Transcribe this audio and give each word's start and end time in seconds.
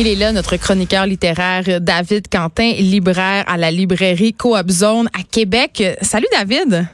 Il 0.00 0.06
est 0.06 0.14
là, 0.14 0.30
notre 0.30 0.56
chroniqueur 0.56 1.06
littéraire 1.06 1.80
David 1.80 2.28
Quentin, 2.28 2.70
libraire 2.78 3.42
à 3.48 3.56
la 3.56 3.72
librairie 3.72 4.32
Coop 4.32 4.70
Zone 4.70 5.08
à 5.08 5.24
Québec. 5.28 5.82
Salut 6.02 6.28
David. 6.30 6.86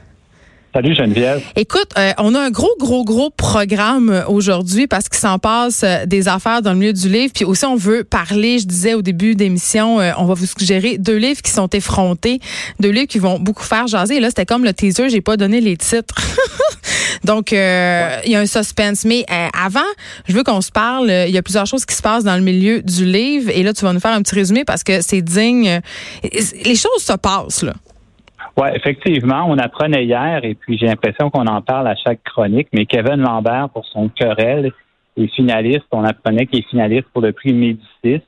Salut 0.75 0.93
Geneviève. 0.93 1.41
Écoute, 1.55 1.91
euh, 1.97 2.11
on 2.17 2.35
a 2.35 2.41
un 2.41 2.51
gros, 2.51 2.75
gros, 2.77 3.05
gros 3.05 3.29
programme 3.29 4.25
aujourd'hui 4.27 4.87
parce 4.87 5.07
qu'il 5.07 5.19
s'en 5.19 5.39
passe 5.39 5.83
euh, 5.85 6.05
des 6.05 6.27
affaires 6.27 6.61
dans 6.61 6.73
le 6.73 6.77
milieu 6.77 6.91
du 6.91 7.07
livre. 7.07 7.31
Puis 7.33 7.45
aussi, 7.45 7.63
on 7.63 7.77
veut 7.77 8.03
parler, 8.03 8.59
je 8.59 8.67
disais 8.67 8.93
au 8.93 9.01
début 9.01 9.35
d'émission, 9.35 10.01
euh, 10.01 10.11
on 10.17 10.25
va 10.25 10.33
vous 10.33 10.45
suggérer 10.45 10.97
deux 10.97 11.15
livres 11.15 11.41
qui 11.41 11.51
sont 11.51 11.69
effrontés, 11.69 12.41
deux 12.81 12.89
livres 12.89 13.07
qui 13.07 13.19
vont 13.19 13.39
beaucoup 13.39 13.63
faire 13.63 13.87
jaser. 13.87 14.17
Et 14.17 14.19
là, 14.19 14.27
c'était 14.27 14.45
comme 14.45 14.65
le 14.65 14.73
teaser, 14.73 15.07
j'ai 15.07 15.21
pas 15.21 15.37
donné 15.37 15.61
les 15.61 15.77
titres. 15.77 16.15
Donc, 17.23 17.53
il 17.53 17.57
y 17.57 18.35
a 18.35 18.39
un 18.41 18.45
suspense. 18.45 19.05
Mais 19.05 19.25
avant, 19.53 19.79
je 20.27 20.33
veux 20.33 20.43
qu'on 20.43 20.59
se 20.59 20.71
parle. 20.71 21.09
Il 21.09 21.33
y 21.33 21.37
a 21.37 21.41
plusieurs 21.41 21.67
choses 21.67 21.85
qui 21.85 21.95
se 21.95 22.01
passent 22.01 22.25
dans 22.25 22.35
le 22.35 22.43
milieu 22.43 22.81
du 22.81 23.05
livre. 23.05 23.49
Et 23.49 23.63
là, 23.63 23.71
tu 23.71 23.85
vas 23.85 23.93
nous 23.93 24.01
faire 24.01 24.11
un 24.11 24.21
petit 24.21 24.35
résumé 24.35 24.65
parce 24.65 24.83
que 24.83 25.01
c'est 25.01 25.21
digne. 25.21 25.79
Les 26.21 26.75
choses 26.75 27.01
se 27.01 27.13
passent, 27.13 27.63
là. 27.63 27.75
Oui, 28.57 28.69
effectivement, 28.73 29.45
on 29.47 29.57
apprenait 29.57 30.05
hier, 30.05 30.39
et 30.43 30.55
puis 30.55 30.77
j'ai 30.77 30.85
l'impression 30.85 31.29
qu'on 31.29 31.45
en 31.47 31.61
parle 31.61 31.87
à 31.87 31.95
chaque 31.95 32.23
chronique, 32.23 32.69
mais 32.71 32.85
Kevin 32.85 33.17
Lambert, 33.17 33.69
pour 33.69 33.85
son 33.85 34.07
querelle, 34.07 34.71
est 35.17 35.27
finaliste. 35.27 35.85
On 35.91 36.03
apprenait 36.03 36.45
qu'il 36.45 36.59
est 36.59 36.69
finaliste 36.69 37.07
pour 37.11 37.21
le 37.21 37.33
prix 37.33 37.53
Médicis, 37.53 38.23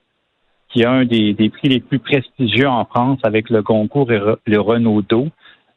qui 0.70 0.82
est 0.82 0.86
un 0.86 1.06
des, 1.06 1.34
prix 1.50 1.70
les 1.70 1.80
plus 1.80 2.00
prestigieux 2.00 2.68
en 2.68 2.84
France 2.86 3.20
avec 3.24 3.50
le 3.50 3.64
concours 3.64 4.12
et 4.12 4.20
le 4.46 4.60
Renaudot. 4.60 5.28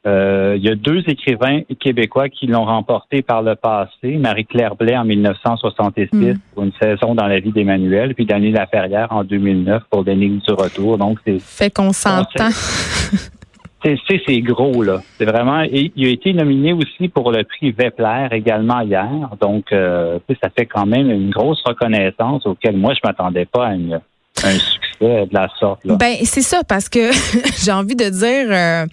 Euh, 0.07 0.55
il 0.57 0.63
y 0.63 0.69
a 0.69 0.75
deux 0.75 1.03
écrivains 1.07 1.61
québécois 1.79 2.27
qui 2.27 2.47
l'ont 2.47 2.65
remporté 2.65 3.21
par 3.21 3.43
le 3.43 3.55
passé. 3.55 4.17
Marie-Claire 4.17 4.75
Blais 4.75 4.97
en 4.97 5.05
1966 5.05 6.09
mm. 6.11 6.33
pour 6.53 6.63
une 6.63 6.71
saison 6.81 7.13
dans 7.13 7.27
la 7.27 7.39
vie 7.39 7.51
d'Emmanuel, 7.51 8.15
puis 8.15 8.25
Daniel 8.25 8.53
Laferrière 8.53 9.11
en 9.11 9.23
2009 9.23 9.83
pour 9.91 10.03
L'énigme 10.03 10.39
du 10.39 10.53
retour. 10.53 10.97
Donc 10.97 11.19
c'est 11.25 11.39
fait 11.39 11.69
qu'on 11.73 11.93
s'entend. 11.93 12.49
c'est 13.83 14.41
gros, 14.41 14.83
là. 14.83 15.01
C'est 15.17 15.25
vraiment. 15.25 15.61
Il 15.61 16.05
a 16.05 16.09
été 16.09 16.33
nominé 16.33 16.73
aussi 16.73 17.07
pour 17.07 17.31
le 17.31 17.43
prix 17.43 17.71
Vepler 17.71 18.27
également 18.31 18.81
hier. 18.81 19.29
Donc, 19.39 19.71
euh, 19.71 20.19
ça 20.41 20.49
fait 20.55 20.65
quand 20.65 20.85
même 20.85 21.09
une 21.09 21.29
grosse 21.29 21.61
reconnaissance 21.65 22.45
auquel 22.45 22.77
moi, 22.77 22.93
je 22.93 22.99
m'attendais 23.03 23.45
pas 23.45 23.67
à 23.67 23.71
un 23.71 24.51
succès 24.51 25.25
de 25.25 25.33
la 25.33 25.47
sorte. 25.59 25.83
Là. 25.85 25.95
Ben, 25.95 26.15
c'est 26.23 26.41
ça, 26.41 26.63
parce 26.67 26.89
que 26.89 27.11
j'ai 27.63 27.71
envie 27.71 27.95
de 27.95 28.09
dire. 28.09 28.47
Euh, 28.49 28.85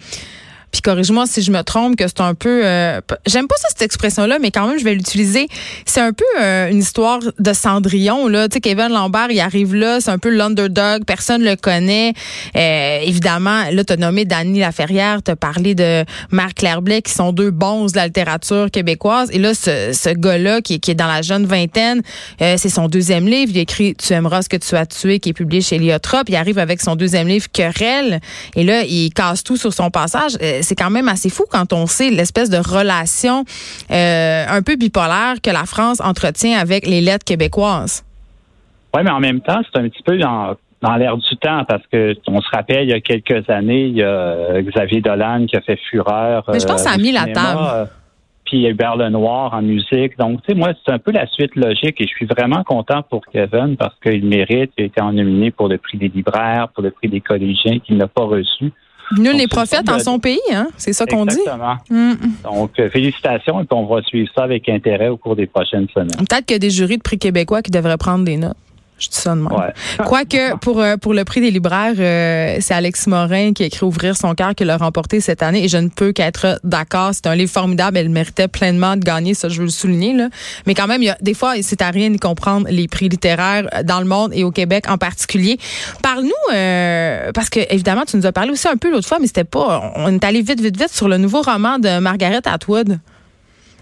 puis 0.70 0.82
corrige-moi 0.82 1.26
si 1.26 1.42
je 1.42 1.50
me 1.50 1.62
trompe, 1.62 1.96
que 1.96 2.06
c'est 2.06 2.20
un 2.20 2.34
peu, 2.34 2.62
euh, 2.64 3.00
j'aime 3.26 3.46
pas 3.46 3.56
ça 3.56 3.68
cette 3.70 3.82
expression-là, 3.82 4.38
mais 4.40 4.50
quand 4.50 4.66
même 4.66 4.78
je 4.78 4.84
vais 4.84 4.94
l'utiliser. 4.94 5.48
C'est 5.86 6.00
un 6.00 6.12
peu 6.12 6.24
euh, 6.40 6.68
une 6.70 6.78
histoire 6.78 7.20
de 7.38 7.52
Cendrillon 7.52 8.28
là. 8.28 8.48
Tu 8.48 8.54
sais, 8.54 8.60
Kevin 8.60 8.88
Lambert, 8.88 9.30
il 9.30 9.40
arrive 9.40 9.74
là, 9.74 10.00
c'est 10.00 10.10
un 10.10 10.18
peu 10.18 10.28
l'underdog, 10.28 11.04
personne 11.04 11.42
le 11.42 11.56
connaît. 11.56 12.12
Euh, 12.56 13.00
évidemment, 13.02 13.64
là 13.72 13.84
t'as 13.84 13.96
nommé 13.96 14.24
Dany 14.24 14.60
Laferrière, 14.60 15.22
t'as 15.22 15.36
parlé 15.36 15.74
de 15.74 16.04
Marc 16.30 16.56
Claire 16.56 16.82
Blais, 16.82 17.02
qui 17.02 17.12
sont 17.12 17.32
deux 17.32 17.50
bons 17.50 17.86
de 17.86 17.96
la 17.96 18.06
littérature 18.06 18.70
québécoise. 18.70 19.30
Et 19.32 19.38
là, 19.38 19.54
ce, 19.54 19.92
ce 19.92 20.10
gars-là 20.10 20.60
qui, 20.60 20.80
qui, 20.80 20.90
est 20.90 20.94
dans 20.94 21.06
la 21.06 21.22
jeune 21.22 21.46
vingtaine, 21.46 22.02
c'est 22.38 22.68
son 22.68 22.88
deuxième 22.88 23.26
livre. 23.26 23.52
Il 23.54 23.58
écrit 23.58 23.94
Tu 23.94 24.12
aimeras 24.12 24.42
ce 24.42 24.48
que 24.48 24.56
tu 24.56 24.74
as 24.76 24.86
tué, 24.86 25.18
qui 25.18 25.30
est 25.30 25.34
publié 25.34 25.62
chez 25.62 25.78
Liotrop. 25.78 26.28
Il 26.28 26.36
arrive 26.36 26.58
avec 26.58 26.80
son 26.80 26.96
deuxième 26.96 27.28
livre 27.28 27.46
Querelle, 27.52 28.20
et 28.54 28.64
là 28.64 28.82
il 28.82 29.12
casse 29.12 29.42
tout 29.42 29.56
sur 29.56 29.72
son 29.72 29.90
passage 29.90 30.36
c'est 30.62 30.74
quand 30.74 30.90
même 30.90 31.08
assez 31.08 31.30
fou 31.30 31.44
quand 31.50 31.72
on 31.72 31.86
sait 31.86 32.10
l'espèce 32.10 32.50
de 32.50 32.58
relation 32.58 33.44
euh, 33.90 34.44
un 34.48 34.62
peu 34.62 34.76
bipolaire 34.76 35.40
que 35.42 35.50
la 35.50 35.64
France 35.64 36.00
entretient 36.00 36.58
avec 36.58 36.86
les 36.86 37.00
lettres 37.00 37.24
québécoises. 37.24 38.04
Oui, 38.94 39.02
mais 39.04 39.10
en 39.10 39.20
même 39.20 39.40
temps, 39.40 39.60
c'est 39.64 39.78
un 39.78 39.88
petit 39.88 40.02
peu 40.02 40.16
dans, 40.18 40.56
l'air 40.96 41.16
du 41.16 41.36
temps 41.36 41.64
parce 41.68 41.82
que 41.92 42.14
on 42.26 42.40
se 42.40 42.48
rappelle 42.50 42.84
il 42.84 42.90
y 42.90 42.94
a 42.94 43.00
quelques 43.00 43.48
années, 43.50 43.86
il 43.86 43.96
y 43.96 44.02
a 44.02 44.62
Xavier 44.62 45.00
Dolan 45.00 45.46
qui 45.46 45.56
a 45.56 45.60
fait 45.60 45.78
fureur. 45.90 46.44
Mais 46.48 46.60
je 46.60 46.66
pense 46.66 46.82
que 46.82 46.88
ça 46.88 46.94
a 46.94 46.98
mis 46.98 47.12
la 47.12 47.26
table. 47.26 47.60
Euh, 47.62 47.84
puis 48.48 48.66
Hubert 48.66 48.96
Lenoir 48.96 49.52
en 49.52 49.62
musique. 49.62 50.16
Donc, 50.18 50.40
tu 50.42 50.52
sais, 50.52 50.58
moi, 50.58 50.70
c'est 50.84 50.92
un 50.92 50.98
peu 50.98 51.12
la 51.12 51.26
suite 51.26 51.54
logique 51.54 52.00
et 52.00 52.04
je 52.04 52.08
suis 52.08 52.26
vraiment 52.26 52.64
content 52.64 53.02
pour 53.02 53.24
Kevin 53.26 53.76
parce 53.76 53.94
qu'il 54.02 54.24
mérite. 54.24 54.72
Il 54.78 54.84
a 54.84 54.86
été 54.86 55.02
nominé 55.02 55.50
pour 55.50 55.68
le 55.68 55.76
prix 55.76 55.98
des 55.98 56.08
libraires, 56.08 56.68
pour 56.70 56.82
le 56.82 56.90
prix 56.90 57.08
des 57.08 57.20
collégiens 57.20 57.78
qu'il 57.78 57.98
n'a 57.98 58.08
pas 58.08 58.24
reçu. 58.24 58.72
Nul 59.16 59.36
n'est 59.36 59.46
prophète 59.46 59.88
en 59.88 59.98
son 59.98 60.18
pays, 60.18 60.38
hein? 60.52 60.68
C'est 60.76 60.92
ça 60.92 61.06
qu'on 61.06 61.24
dit. 61.24 61.38
Exactement. 61.38 61.76
Mm. 61.90 62.14
Donc, 62.44 62.78
euh, 62.78 62.90
félicitations 62.90 63.60
et 63.60 63.66
on 63.70 63.86
va 63.86 64.02
suivre 64.02 64.30
ça 64.34 64.44
avec 64.44 64.68
intérêt 64.68 65.08
au 65.08 65.16
cours 65.16 65.36
des 65.36 65.46
prochaines 65.46 65.88
semaines. 65.88 66.10
Peut-être 66.28 66.44
qu'il 66.44 66.54
y 66.54 66.56
a 66.56 66.58
des 66.58 66.70
jurys 66.70 66.98
de 66.98 67.02
prix 67.02 67.18
québécois 67.18 67.62
qui 67.62 67.70
devraient 67.70 67.96
prendre 67.96 68.24
des 68.24 68.36
notes. 68.36 68.56
Je 68.98 69.08
dis 69.08 69.16
ça 69.16 69.34
de 69.34 69.40
moi. 69.40 69.68
Quoique, 70.04 70.56
pour, 70.58 70.80
euh, 70.80 70.96
pour 70.96 71.14
le 71.14 71.24
prix 71.24 71.40
des 71.40 71.50
libraires, 71.50 71.94
euh, 71.98 72.56
c'est 72.60 72.74
Alex 72.74 73.06
Morin 73.06 73.52
qui 73.52 73.62
a 73.62 73.66
écrit 73.66 73.84
Ouvrir 73.86 74.16
son 74.16 74.34
cœur 74.34 74.54
qui 74.54 74.64
l'a 74.64 74.76
remporté 74.76 75.20
cette 75.20 75.42
année 75.42 75.64
et 75.64 75.68
je 75.68 75.78
ne 75.78 75.88
peux 75.88 76.12
qu'être 76.12 76.58
d'accord. 76.64 77.10
C'est 77.12 77.26
un 77.26 77.34
livre 77.34 77.50
formidable. 77.50 77.96
Elle 77.96 78.08
méritait 78.08 78.48
pleinement 78.48 78.96
de 78.96 79.04
gagner, 79.04 79.34
ça, 79.34 79.48
je 79.48 79.58
veux 79.58 79.64
le 79.64 79.70
souligner. 79.70 80.14
Là. 80.14 80.28
Mais 80.66 80.74
quand 80.74 80.88
même, 80.88 81.02
il 81.02 81.06
y 81.06 81.10
a, 81.10 81.16
des 81.20 81.34
fois, 81.34 81.54
c'est 81.62 81.80
à 81.80 81.90
rien 81.90 82.10
de 82.10 82.18
comprendre 82.18 82.66
les 82.70 82.88
prix 82.88 83.08
littéraires 83.08 83.68
dans 83.84 84.00
le 84.00 84.06
monde 84.06 84.32
et 84.34 84.42
au 84.42 84.50
Québec 84.50 84.84
en 84.90 84.98
particulier. 84.98 85.58
Parle-nous, 86.02 86.54
euh, 86.54 87.30
parce 87.32 87.50
que 87.50 87.60
évidemment, 87.72 88.02
tu 88.04 88.16
nous 88.16 88.26
as 88.26 88.32
parlé 88.32 88.50
aussi 88.50 88.68
un 88.68 88.76
peu 88.76 88.90
l'autre 88.90 89.06
fois, 89.06 89.18
mais 89.20 89.28
c'était 89.28 89.44
pas. 89.44 89.92
On 89.96 90.12
est 90.12 90.24
allé 90.24 90.42
vite, 90.42 90.60
vite, 90.60 90.76
vite 90.76 90.90
sur 90.90 91.08
le 91.08 91.18
nouveau 91.18 91.42
roman 91.42 91.78
de 91.78 92.00
Margaret 92.00 92.40
Atwood. 92.46 92.98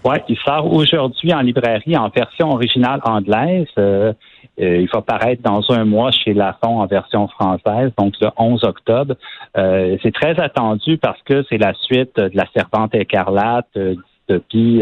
Oui, 0.03 0.17
il 0.29 0.37
sort 0.37 0.71
aujourd'hui 0.71 1.33
en 1.33 1.41
librairie 1.41 1.97
en 1.97 2.09
version 2.09 2.51
originale 2.51 3.01
anglaise. 3.03 3.67
Euh, 3.77 4.13
euh, 4.59 4.81
il 4.81 4.89
va 4.91 5.01
paraître 5.01 5.43
dans 5.43 5.61
un 5.71 5.85
mois 5.85 6.11
chez 6.11 6.33
Lafon 6.33 6.79
en 6.79 6.85
version 6.87 7.27
française, 7.27 7.91
donc 7.97 8.15
le 8.19 8.29
11 8.37 8.63
octobre. 8.63 9.15
Euh, 9.55 9.97
c'est 10.01 10.13
très 10.13 10.39
attendu 10.39 10.97
parce 10.97 11.21
que 11.23 11.43
c'est 11.47 11.59
la 11.59 11.73
suite 11.75 12.15
de 12.17 12.31
La 12.33 12.45
Serpente 12.55 12.95
écarlate, 12.95 13.67
euh, 13.77 13.95
dystopie 14.27 14.81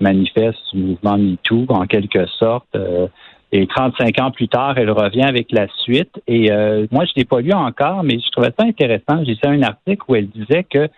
manifeste 0.00 0.58
du 0.72 0.82
mouvement 0.82 1.16
MeToo 1.16 1.66
en 1.68 1.86
quelque 1.86 2.26
sorte. 2.26 2.76
et 3.52 3.66
35 3.68 4.20
ans 4.20 4.30
plus 4.32 4.48
tard, 4.48 4.76
elle 4.78 4.90
revient 4.90 5.22
avec 5.22 5.52
la 5.52 5.68
suite. 5.68 6.20
Et 6.26 6.50
moi, 6.90 7.04
je 7.04 7.12
l'ai 7.16 7.24
pas 7.24 7.40
lu 7.40 7.52
encore, 7.52 8.02
mais 8.02 8.18
je 8.18 8.28
trouvais 8.32 8.52
ça 8.58 8.66
intéressant. 8.66 9.22
J'ai 9.24 9.34
lu 9.34 9.58
un 9.58 9.62
article 9.62 10.02
où 10.08 10.16
elle 10.16 10.28
disait 10.28 10.64
que 10.64 10.88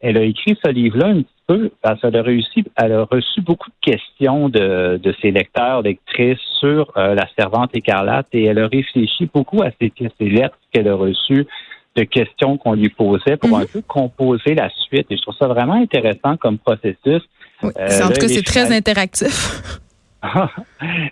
elle 0.00 0.16
a 0.16 0.22
écrit 0.22 0.58
ce 0.64 0.68
livre-là 0.68 1.06
un 1.06 1.22
petit 1.22 1.41
peu 1.52 1.70
parce 1.82 2.00
qu'elle 2.00 2.16
a 2.16 2.22
réussi, 2.22 2.64
elle 2.76 2.92
a 2.92 3.04
reçu 3.04 3.40
beaucoup 3.40 3.70
de 3.70 3.92
questions 3.92 4.48
de, 4.48 4.98
de 5.02 5.14
ses 5.20 5.30
lecteurs, 5.30 5.82
lectrices 5.82 6.38
sur 6.60 6.92
euh, 6.96 7.14
la 7.14 7.26
servante 7.38 7.70
écarlate 7.74 8.26
et 8.32 8.44
elle 8.44 8.58
a 8.58 8.68
réfléchi 8.68 9.28
beaucoup 9.32 9.62
à 9.62 9.70
ces, 9.80 9.92
ces 9.96 10.28
lettres 10.28 10.58
qu'elle 10.72 10.88
a 10.88 10.94
reçues 10.94 11.46
de 11.96 12.04
questions 12.04 12.56
qu'on 12.56 12.74
lui 12.74 12.88
posait 12.88 13.36
pour 13.36 13.56
un 13.56 13.62
mhm. 13.62 13.66
peu 13.66 13.82
composer 13.82 14.54
la 14.54 14.70
suite. 14.70 15.06
Et 15.10 15.16
je 15.16 15.22
trouve 15.22 15.36
ça 15.38 15.46
vraiment 15.46 15.74
intéressant 15.74 16.36
comme 16.36 16.58
processus. 16.58 17.22
Oui, 17.62 17.70
euh, 17.78 18.02
en 18.02 18.08
tout 18.08 18.20
cas, 18.20 18.28
c'est 18.28 18.42
très 18.42 18.74
interactif. 18.74 19.70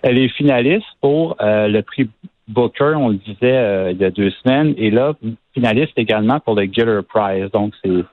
elle 0.03 0.17
est 0.17 0.29
finaliste 0.29 0.87
pour 1.01 1.35
euh, 1.41 1.67
le 1.67 1.81
prix 1.83 2.09
Booker, 2.47 2.95
on 2.97 3.09
le 3.09 3.15
disait 3.15 3.91
il 3.91 3.97
y 3.97 4.03
a 4.03 4.11
deux 4.11 4.31
semaines, 4.43 4.73
et 4.75 4.89
là, 4.91 5.13
finaliste 5.53 5.93
également 5.95 6.39
pour 6.41 6.55
le 6.55 6.63
Getter 6.63 6.99
Prize. 7.07 7.49
Donc, 7.51 7.73
c'est 7.81 8.03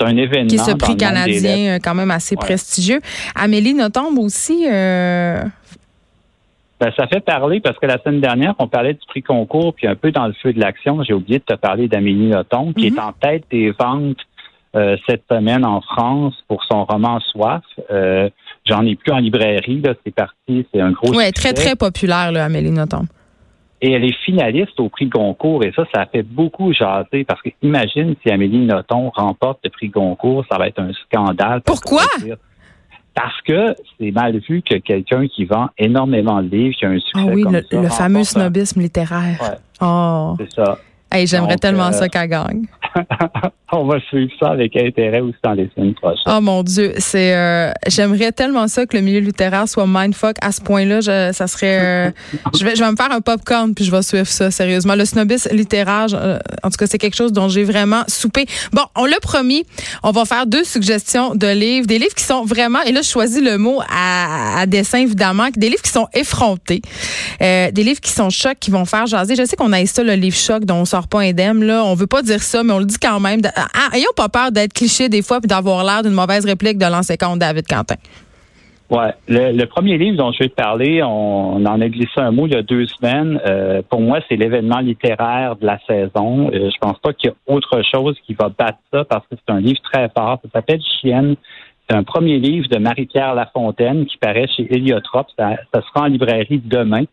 c'est 0.00 0.06
un 0.06 0.16
événement. 0.16 0.48
Qui 0.48 0.54
est 0.56 0.58
ce 0.58 0.76
prix 0.76 0.96
canadien 0.96 1.74
euh, 1.74 1.78
quand 1.82 1.94
même 1.94 2.10
assez 2.10 2.36
prestigieux. 2.36 3.00
Amélie 3.34 3.74
Nothomb 3.74 4.18
aussi. 4.18 4.66
Euh... 4.66 5.42
Ben, 6.80 6.90
ça 6.96 7.06
fait 7.06 7.20
parler 7.20 7.60
parce 7.60 7.78
que 7.78 7.86
la 7.86 7.98
semaine 7.98 8.20
dernière, 8.20 8.54
on 8.58 8.66
parlait 8.66 8.94
du 8.94 9.06
prix 9.06 9.22
concours, 9.22 9.74
puis 9.74 9.86
un 9.86 9.96
peu 9.96 10.12
dans 10.12 10.26
le 10.26 10.32
feu 10.32 10.52
de 10.54 10.60
l'action, 10.60 11.02
j'ai 11.02 11.12
oublié 11.12 11.38
de 11.38 11.44
te 11.44 11.54
parler 11.54 11.88
d'Amélie 11.88 12.28
Nothomb, 12.28 12.72
qui 12.72 12.86
est 12.86 12.90
mhm. 12.90 13.00
en 13.00 13.12
tête 13.12 13.44
des 13.50 13.70
ventes 13.72 14.16
euh, 14.74 14.96
cette 15.06 15.24
semaine 15.30 15.64
en 15.64 15.82
France 15.82 16.34
pour 16.48 16.64
son 16.64 16.84
roman 16.84 17.20
Soif. 17.20 17.62
Euh, 17.90 18.30
j'en 18.64 18.86
ai 18.86 18.96
plus 18.96 19.12
en 19.12 19.18
librairie, 19.18 19.82
là, 19.82 19.92
c'est 20.04 20.14
parti, 20.14 20.66
c'est 20.72 20.80
un 20.80 20.92
gros 20.92 21.14
Oui, 21.14 21.30
très, 21.32 21.52
très 21.52 21.76
populaire, 21.76 22.32
là, 22.32 22.46
Amélie 22.46 22.70
Nothomb. 22.70 23.06
Et 23.82 23.92
elle 23.92 24.04
est 24.04 24.16
finaliste 24.24 24.78
au 24.78 24.88
prix 24.88 25.06
Goncourt. 25.06 25.64
Et 25.64 25.72
ça, 25.74 25.84
ça 25.94 26.02
a 26.02 26.06
fait 26.06 26.22
beaucoup 26.22 26.72
jaser 26.72 27.24
parce 27.24 27.40
que 27.42 27.48
imagine 27.62 28.14
si 28.22 28.30
Amélie 28.30 28.66
Nothomb 28.66 29.10
remporte 29.14 29.60
le 29.64 29.70
prix 29.70 29.88
Goncourt, 29.88 30.44
ça 30.50 30.58
va 30.58 30.68
être 30.68 30.80
un 30.80 30.92
scandale. 30.92 31.62
Pourquoi? 31.62 32.02
Parce 33.14 33.40
que 33.42 33.74
c'est 33.98 34.12
mal 34.12 34.38
vu 34.38 34.62
que 34.62 34.76
quelqu'un 34.76 35.26
qui 35.26 35.44
vend 35.44 35.68
énormément 35.78 36.42
de 36.42 36.48
livres, 36.48 36.76
qui 36.78 36.84
a 36.84 36.90
un 36.90 36.98
succès 36.98 37.12
Ah 37.16 37.24
oui, 37.26 37.44
le, 37.70 37.88
fameux 37.88 38.24
snobisme 38.24 38.80
littéraire. 38.80 39.40
Ouais. 39.40 39.58
Oh. 39.80 40.36
C'est 40.38 40.52
ça. 40.52 40.78
Hey, 41.12 41.26
J'aimerais 41.26 41.56
tellement 41.56 41.88
euh, 41.88 41.92
ça 41.92 42.08
qu'elle 42.08 42.28
gagne. 42.28 42.66
on 43.72 43.84
va 43.84 44.00
suivre 44.00 44.30
ça 44.38 44.50
avec 44.50 44.76
intérêt 44.76 45.20
aussi 45.20 45.36
dans 45.42 45.52
les 45.52 45.70
semaines 45.74 45.94
prochaines. 45.94 46.22
Oh 46.26 46.40
mon 46.40 46.62
Dieu, 46.62 46.92
c'est 46.98 47.34
euh, 47.34 47.72
j'aimerais 47.86 48.32
tellement 48.32 48.68
ça 48.68 48.86
que 48.86 48.96
le 48.96 49.02
milieu 49.02 49.20
littéraire 49.20 49.68
soit 49.68 49.86
mindfuck 49.86 50.36
à 50.42 50.52
ce 50.52 50.60
point-là. 50.60 51.02
ça 51.32 51.46
serait, 51.46 51.80
euh, 51.80 52.10
je 52.58 52.64
vais, 52.64 52.76
je 52.76 52.82
vais 52.82 52.90
me 52.90 52.96
faire 52.96 53.12
un 53.12 53.20
popcorn 53.20 53.74
puis 53.74 53.84
je 53.84 53.90
vais 53.90 54.02
suivre 54.02 54.26
ça 54.26 54.50
sérieusement. 54.50 54.94
Le 54.94 55.04
snobisme 55.04 55.54
littéraire, 55.54 56.06
euh, 56.14 56.38
en 56.62 56.70
tout 56.70 56.76
cas, 56.76 56.86
c'est 56.86 56.98
quelque 56.98 57.16
chose 57.16 57.32
dont 57.32 57.48
j'ai 57.48 57.64
vraiment 57.64 58.02
soupé. 58.08 58.46
Bon, 58.72 58.82
on 58.96 59.06
l'a 59.06 59.20
promis, 59.20 59.64
on 60.02 60.10
va 60.10 60.24
faire 60.24 60.46
deux 60.46 60.64
suggestions 60.64 61.34
de 61.34 61.46
livres, 61.46 61.86
des 61.86 61.98
livres 61.98 62.14
qui 62.14 62.24
sont 62.24 62.44
vraiment, 62.44 62.82
et 62.82 62.92
là 62.92 63.02
je 63.02 63.08
choisis 63.08 63.42
le 63.42 63.58
mot 63.58 63.80
à, 63.90 64.60
à 64.60 64.66
dessin 64.66 64.98
évidemment, 64.98 65.48
des 65.56 65.68
livres 65.68 65.82
qui 65.82 65.90
sont 65.90 66.08
effrontés, 66.14 66.82
des 67.40 67.72
livres 67.76 68.00
qui 68.00 68.10
sont 68.10 68.30
chocs, 68.30 68.58
qui 68.58 68.70
vont 68.70 68.84
faire 68.84 69.06
jaser. 69.06 69.36
Je 69.36 69.44
sais 69.44 69.56
qu'on 69.56 69.72
a 69.72 69.80
ça 69.86 70.02
le 70.02 70.14
livre 70.14 70.36
choc 70.36 70.64
dont 70.64 70.76
on 70.76 70.84
sort 70.84 71.08
pas 71.08 71.20
indemne 71.20 71.64
là, 71.64 71.82
on 71.84 71.94
veut 71.94 72.06
pas 72.06 72.22
dire 72.22 72.42
ça, 72.42 72.62
mais 72.62 72.72
on 72.72 72.78
le 72.78 72.84
dit 72.84 72.98
quand 72.98 73.18
même. 73.18 73.40
Ah, 73.74 73.96
ayons 73.96 74.12
pas 74.16 74.28
peur 74.28 74.52
d'être 74.52 74.72
cliché 74.72 75.08
des 75.08 75.22
fois 75.22 75.40
puis 75.40 75.48
d'avoir 75.48 75.84
l'air 75.84 76.02
d'une 76.02 76.12
mauvaise 76.12 76.44
réplique 76.44 76.78
de 76.78 76.86
l'ancien 76.86 77.16
compte 77.16 77.38
David 77.38 77.66
Quentin. 77.66 77.96
Ouais, 78.90 79.14
le, 79.28 79.64
premier 79.66 79.98
livre 79.98 80.16
dont 80.16 80.32
je 80.32 80.40
vais 80.40 80.48
te 80.48 80.54
parler, 80.56 81.00
on, 81.00 81.64
en 81.64 81.80
a 81.80 81.88
glissé 81.88 82.10
un 82.16 82.32
mot 82.32 82.48
il 82.48 82.54
y 82.54 82.56
a 82.56 82.62
deux 82.62 82.86
semaines. 82.86 83.40
Euh, 83.46 83.82
pour 83.88 84.00
moi, 84.00 84.18
c'est 84.28 84.34
l'événement 84.34 84.80
littéraire 84.80 85.54
de 85.54 85.64
la 85.64 85.78
saison. 85.86 86.50
Euh, 86.52 86.70
je 86.70 86.78
pense 86.80 86.98
pas 86.98 87.12
qu'il 87.12 87.30
y 87.30 87.32
a 87.32 87.54
autre 87.54 87.82
chose 87.88 88.16
qui 88.26 88.34
va 88.34 88.48
battre 88.48 88.78
ça 88.92 89.04
parce 89.04 89.24
que 89.28 89.36
c'est 89.36 89.54
un 89.54 89.60
livre 89.60 89.80
très 89.92 90.08
fort. 90.08 90.40
Ça 90.42 90.50
s'appelle 90.54 90.80
Chienne. 90.82 91.36
C'est 91.88 91.96
un 91.96 92.02
premier 92.02 92.38
livre 92.38 92.66
de 92.68 92.78
Marie-Pierre 92.78 93.36
Lafontaine 93.36 94.06
qui 94.06 94.16
paraît 94.16 94.48
chez 94.48 94.66
Héliotrope. 94.74 95.28
Ça, 95.38 95.50
ça 95.72 95.82
sera 95.82 96.06
en 96.06 96.08
librairie 96.08 96.60
demain, 96.64 97.04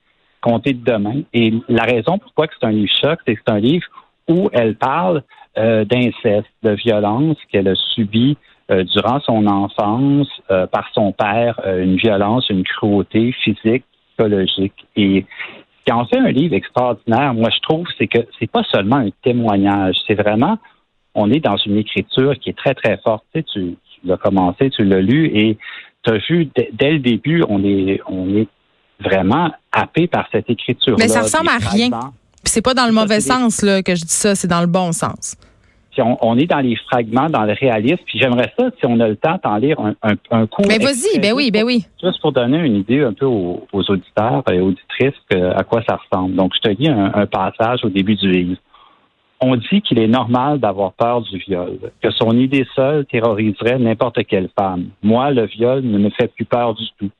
compté 0.41 0.73
de 0.73 0.83
demain. 0.83 1.21
Et 1.35 1.53
la 1.69 1.83
raison 1.83 2.17
pourquoi 2.17 2.47
c'est 2.59 2.65
un 2.65 2.71
livre 2.71 2.91
choc, 2.99 3.19
c'est 3.27 3.35
que 3.35 3.41
c'est 3.45 3.53
un 3.53 3.59
livre 3.59 3.85
où 4.27 4.49
elle 4.51 4.75
parle 4.75 5.21
euh, 5.57 5.85
d'inceste, 5.85 6.47
de 6.63 6.71
violence 6.71 7.37
qu'elle 7.51 7.67
a 7.67 7.75
subi 7.75 8.37
euh, 8.69 8.83
durant 8.83 9.19
son 9.21 9.47
enfance 9.47 10.27
euh, 10.51 10.67
par 10.67 10.89
son 10.93 11.11
père, 11.11 11.59
une 11.65 11.95
violence, 11.95 12.49
une 12.49 12.63
cruauté 12.63 13.31
physique, 13.43 13.83
psychologique. 14.09 14.85
Et 14.95 15.25
ce 15.79 15.83
qui 15.85 15.91
en 15.91 16.05
fait 16.05 16.19
un 16.19 16.31
livre 16.31 16.53
extraordinaire, 16.53 17.33
moi 17.33 17.49
je 17.49 17.59
trouve, 17.61 17.87
c'est 17.97 18.07
que 18.07 18.19
c'est 18.39 18.51
pas 18.51 18.63
seulement 18.71 18.97
un 18.97 19.09
témoignage, 19.23 19.95
c'est 20.05 20.15
vraiment, 20.15 20.57
on 21.15 21.31
est 21.31 21.39
dans 21.39 21.57
une 21.57 21.77
écriture 21.77 22.33
qui 22.39 22.49
est 22.49 22.57
très 22.57 22.73
très 22.73 22.97
forte. 22.97 23.23
Tu, 23.33 23.41
sais, 23.41 23.45
tu, 23.53 23.75
l'as 24.03 24.17
commencé, 24.17 24.69
tu 24.69 24.83
l'as 24.83 25.01
lu 25.01 25.25
et 25.33 25.57
tu 26.03 26.13
as 26.13 26.17
vu 26.29 26.49
dès 26.73 26.91
le 26.91 26.99
début, 26.99 27.43
on 27.49 27.63
est, 27.63 28.01
on 28.07 28.35
est 28.35 28.47
vraiment 28.99 29.51
happé 29.71 30.07
par 30.07 30.27
cette 30.31 30.49
écriture. 30.49 30.95
Mais 30.99 31.07
ça 31.07 31.21
ressemble 31.21 31.49
à 31.49 31.57
rien. 31.57 31.89
C'est 32.47 32.61
pas 32.61 32.73
dans 32.73 32.85
le 32.85 32.93
mauvais 32.93 33.21
sens 33.21 33.61
là, 33.61 33.83
que 33.83 33.95
je 33.95 34.01
dis 34.01 34.13
ça, 34.13 34.35
c'est 34.35 34.47
dans 34.47 34.61
le 34.61 34.67
bon 34.67 34.91
sens 34.91 35.35
on, 36.01 36.37
est 36.37 36.45
dans 36.45 36.59
les 36.59 36.75
fragments, 36.75 37.29
dans 37.29 37.43
le 37.43 37.53
réalisme. 37.53 38.01
Puis 38.05 38.19
j'aimerais 38.19 38.51
ça, 38.57 38.69
si 38.77 38.85
on 38.85 38.99
a 38.99 39.07
le 39.07 39.15
temps, 39.15 39.39
d'en 39.43 39.57
lire 39.57 39.79
un, 39.79 39.95
un, 40.03 40.15
un 40.31 40.47
cours. 40.47 40.65
Mais 40.67 40.77
vas-y, 40.77 41.19
ben 41.19 41.33
oui, 41.33 41.51
ben 41.51 41.63
oui. 41.63 41.85
Juste 42.01 42.21
pour 42.21 42.31
donner 42.31 42.59
une 42.59 42.75
idée 42.77 43.03
un 43.03 43.13
peu 43.13 43.25
aux, 43.25 43.67
auditeurs 43.73 44.43
et 44.51 44.59
auditrices 44.59 45.13
à 45.31 45.63
quoi 45.63 45.81
ça 45.87 45.97
ressemble. 45.97 46.35
Donc, 46.35 46.53
je 46.55 46.69
te 46.69 46.81
lis 46.81 46.89
un, 46.89 47.25
passage 47.25 47.83
au 47.83 47.89
début 47.89 48.15
du 48.15 48.29
livre. 48.29 48.57
On 49.39 49.55
dit 49.55 49.81
qu'il 49.81 49.99
est 49.99 50.07
normal 50.07 50.59
d'avoir 50.59 50.93
peur 50.93 51.21
du 51.21 51.37
viol, 51.37 51.77
que 52.01 52.09
son 52.09 52.31
idée 52.31 52.65
seule 52.75 53.05
terroriserait 53.05 53.77
n'importe 53.77 54.25
quelle 54.25 54.49
femme. 54.57 54.87
Moi, 55.03 55.29
le 55.29 55.45
viol 55.45 55.81
ne 55.83 55.99
me 55.99 56.09
fait 56.09 56.27
plus 56.33 56.45
peur 56.45 56.73
du 56.73 56.85
tout. 56.97 57.11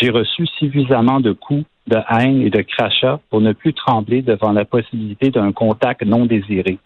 J'ai 0.00 0.10
reçu 0.10 0.46
suffisamment 0.58 1.18
de 1.18 1.32
coups, 1.32 1.64
de 1.88 1.96
haine 2.08 2.42
et 2.42 2.50
de 2.50 2.62
crachats 2.62 3.18
pour 3.30 3.40
ne 3.40 3.52
plus 3.52 3.74
trembler 3.74 4.22
devant 4.22 4.52
la 4.52 4.64
possibilité 4.64 5.30
d'un 5.30 5.50
contact 5.50 6.04
non 6.04 6.24
désiré. 6.24 6.78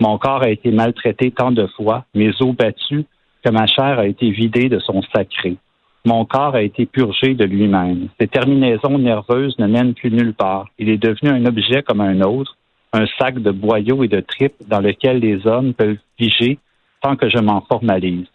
Mon 0.00 0.16
corps 0.16 0.42
a 0.42 0.48
été 0.48 0.70
maltraité 0.70 1.30
tant 1.30 1.50
de 1.50 1.66
fois, 1.76 2.06
mes 2.14 2.30
os 2.40 2.56
battus, 2.56 3.04
que 3.44 3.50
ma 3.50 3.66
chair 3.66 3.98
a 3.98 4.06
été 4.06 4.30
vidée 4.30 4.70
de 4.70 4.78
son 4.78 5.02
sacré. 5.14 5.58
Mon 6.06 6.24
corps 6.24 6.54
a 6.54 6.62
été 6.62 6.86
purgé 6.86 7.34
de 7.34 7.44
lui-même. 7.44 8.08
Ces 8.18 8.28
terminaisons 8.28 8.98
nerveuses 8.98 9.58
ne 9.58 9.66
mènent 9.66 9.92
plus 9.92 10.10
nulle 10.10 10.32
part. 10.32 10.66
Il 10.78 10.88
est 10.88 10.98
devenu 10.98 11.30
un 11.30 11.44
objet 11.44 11.82
comme 11.82 12.00
un 12.00 12.22
autre, 12.22 12.56
un 12.94 13.04
sac 13.18 13.38
de 13.38 13.50
boyaux 13.50 14.02
et 14.02 14.08
de 14.08 14.20
tripes 14.20 14.66
dans 14.66 14.80
lequel 14.80 15.18
les 15.18 15.46
hommes 15.46 15.74
peuvent 15.74 15.98
figer 16.18 16.58
tant 17.02 17.16
que 17.16 17.28
je 17.28 17.38
m'en 17.38 17.60
formalise. 17.60 18.26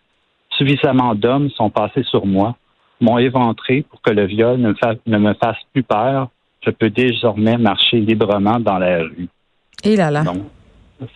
Suffisamment 0.58 1.16
d'hommes 1.16 1.50
sont 1.52 1.72
passés 1.72 2.04
sur 2.04 2.28
moi, 2.28 2.56
m'ont 3.02 3.18
éventré 3.18 3.84
pour 3.90 4.02
que 4.02 4.12
le 4.12 4.26
viol 4.26 4.60
ne, 4.60 5.18
me 5.18 5.34
fasse 5.34 5.58
plus 5.74 5.84
peur. 5.84 6.30
Je 6.66 6.70
peux 6.70 6.90
désormais 6.90 7.58
marcher 7.58 8.00
librement 8.00 8.60
dans 8.60 8.78
la 8.78 9.00
rue. 9.00 9.28
Et 9.84 9.96
là 9.96 10.12
là. 10.12 10.24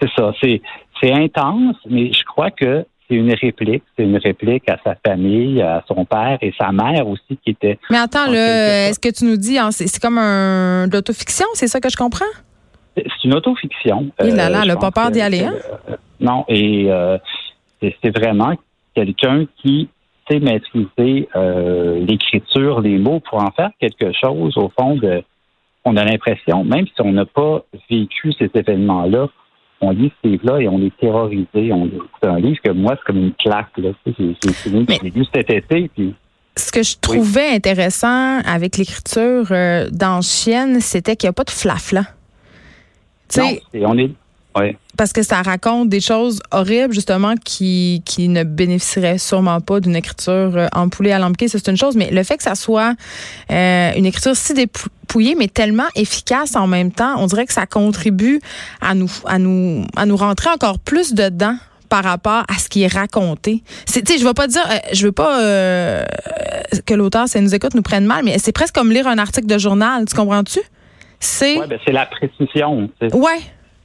C'est 0.02 0.10
ça. 0.16 0.34
C'est, 0.42 0.62
c'est 1.00 1.14
intense, 1.14 1.76
mais 1.88 2.12
je 2.12 2.24
crois 2.24 2.50
que 2.50 2.86
c'est 3.08 3.16
une 3.16 3.34
réplique. 3.34 3.84
C'est 3.96 4.04
une 4.04 4.18
réplique 4.18 4.68
à 4.70 4.78
sa 4.84 4.96
famille, 5.06 5.62
à 5.62 5.84
son 5.88 6.06
père 6.06 6.38
et 6.42 6.54
sa 6.60 6.72
mère 6.72 7.08
aussi 7.08 7.38
qui 7.44 7.52
était. 7.52 7.78
Mais 7.90 7.98
attends, 7.98 8.28
là, 8.28 8.90
est-ce 8.90 9.00
que 9.00 9.10
tu 9.10 9.26
nous 9.26 9.38
dis, 9.38 9.60
hein, 9.60 9.72
c'est, 9.72 10.02
comme 10.02 10.18
un 10.18 10.88
d'autofiction, 10.88 11.46
c'est 11.54 11.68
ça 11.68 11.80
que 11.80 11.90
je 11.90 11.98
comprends? 11.98 12.26
C'est 12.96 13.24
une 13.26 13.36
autofiction. 13.36 14.10
Il 14.24 14.36
là 14.36 14.50
là, 14.50 14.64
le 14.66 14.76
pas 14.76 14.92
peur 14.92 15.12
d'y 15.12 15.22
aller, 15.22 15.44
hein? 15.44 15.54
Euh, 15.90 15.96
non, 16.20 16.46
et 16.48 16.88
euh, 16.90 17.18
c'est, 17.82 18.18
vraiment 18.18 18.54
quelqu'un 18.96 19.46
qui 19.62 19.90
sait 20.30 20.40
maîtriser 20.40 21.30
euh, 21.36 22.00
l'écriture, 22.06 22.82
les 22.82 22.98
mots 22.98 23.20
pour 23.20 23.42
en 23.42 23.52
faire 23.52 23.70
quelque 23.80 24.12
chose, 24.14 24.58
au 24.58 24.72
fond, 24.78 24.96
de. 24.96 25.24
On 25.88 25.98
a 25.98 26.04
l'impression, 26.04 26.64
même 26.64 26.88
si 26.88 27.00
on 27.00 27.12
n'a 27.12 27.26
pas 27.26 27.64
vécu 27.92 28.34
ces 28.40 28.50
événements-là, 28.52 29.28
on 29.82 29.92
lit 29.92 30.12
ce 30.24 30.30
livre-là 30.30 30.62
et 30.62 30.68
on 30.68 30.82
est 30.82 30.96
terrorisé. 30.98 31.46
C'est 31.54 32.28
un 32.28 32.40
livre 32.40 32.60
que 32.64 32.72
moi, 32.72 32.96
c'est 32.98 33.04
comme 33.06 33.20
une 33.20 33.34
claque. 33.34 33.68
J'ai 33.78 35.10
lu 35.12 35.26
cet 35.32 35.52
été. 35.52 35.92
Ce 36.58 36.72
que 36.72 36.82
je 36.82 36.96
trouvais 37.00 37.50
intéressant 37.50 38.40
avec 38.40 38.78
l'écriture 38.78 39.52
euh, 39.52 39.90
dans 39.92 40.22
Chienne, 40.22 40.80
c'était 40.80 41.16
qu'il 41.16 41.28
n'y 41.28 41.32
a 41.32 41.34
pas 41.34 41.44
de 41.44 41.52
flafla. 41.52 42.06
Non, 43.38 43.52
on 43.74 43.98
est 43.98 44.12
parce 44.98 45.12
que 45.12 45.24
ça 45.24 45.42
raconte 45.42 45.90
des 45.90 46.00
choses 46.00 46.42
horribles, 46.52 46.94
justement, 46.94 47.36
qui, 47.44 48.02
qui 48.06 48.30
ne 48.30 48.44
bénéficieraient 48.44 49.18
sûrement 49.18 49.60
pas 49.60 49.80
d'une 49.80 49.96
écriture 49.96 50.52
euh, 50.56 50.68
empoulée 50.74 51.12
à 51.12 51.20
l'ampiqué, 51.20 51.48
c'est 51.48 51.68
une 51.68 51.78
chose. 51.78 51.96
Mais 51.96 52.12
le 52.12 52.24
fait 52.24 52.38
que 52.38 52.44
ça 52.44 52.56
soit 52.56 52.96
euh, 53.52 53.92
une 53.96 54.06
écriture 54.06 54.36
si 54.36 54.54
dépouillée, 54.54 55.36
mais 55.36 55.48
tellement 55.48 55.88
efficace 55.96 56.56
en 56.56 56.68
même 56.68 56.92
temps, 56.92 57.16
on 57.18 57.28
dirait 57.28 57.46
que 57.46 57.54
ça 57.54 57.66
contribue 57.66 58.40
à 58.82 58.96
nous, 58.96 59.12
à 59.26 59.40
nous, 59.40 59.86
à 59.96 60.06
nous 60.06 60.16
rentrer 60.16 60.50
encore 60.50 60.80
plus 60.80 61.14
dedans 61.14 61.58
par 61.90 62.04
rapport 62.04 62.44
à 62.48 62.58
ce 62.58 62.70
qui 62.70 62.84
est 62.84 62.94
raconté. 62.94 63.64
C'est, 63.86 64.08
je 64.08 64.24
ne 64.24 64.28
veux 64.28 64.34
pas 64.34 64.48
dire, 64.48 64.66
euh, 64.70 64.78
je 64.94 65.06
veux 65.06 65.12
pas 65.12 65.38
que 66.86 66.94
l'auteur, 66.94 67.28
ça 67.28 67.42
nous 67.42 67.54
écoute, 67.54 67.76
nous 67.76 67.82
prenne 67.82 68.06
mal, 68.06 68.24
mais 68.24 68.40
c'est 68.40 68.52
presque 68.52 68.74
comme 68.74 68.92
lire 68.92 69.08
un 69.08 69.18
article 69.18 69.48
de 69.48 69.58
journal. 69.58 70.06
Tu 70.06 70.16
comprends-tu? 70.16 70.60
C'est. 71.20 71.60
Ouais, 71.60 71.68
ben 71.68 71.80
c'est 71.86 71.92
la 71.92 72.06
précision. 72.06 72.90
Ouais, 73.14 73.40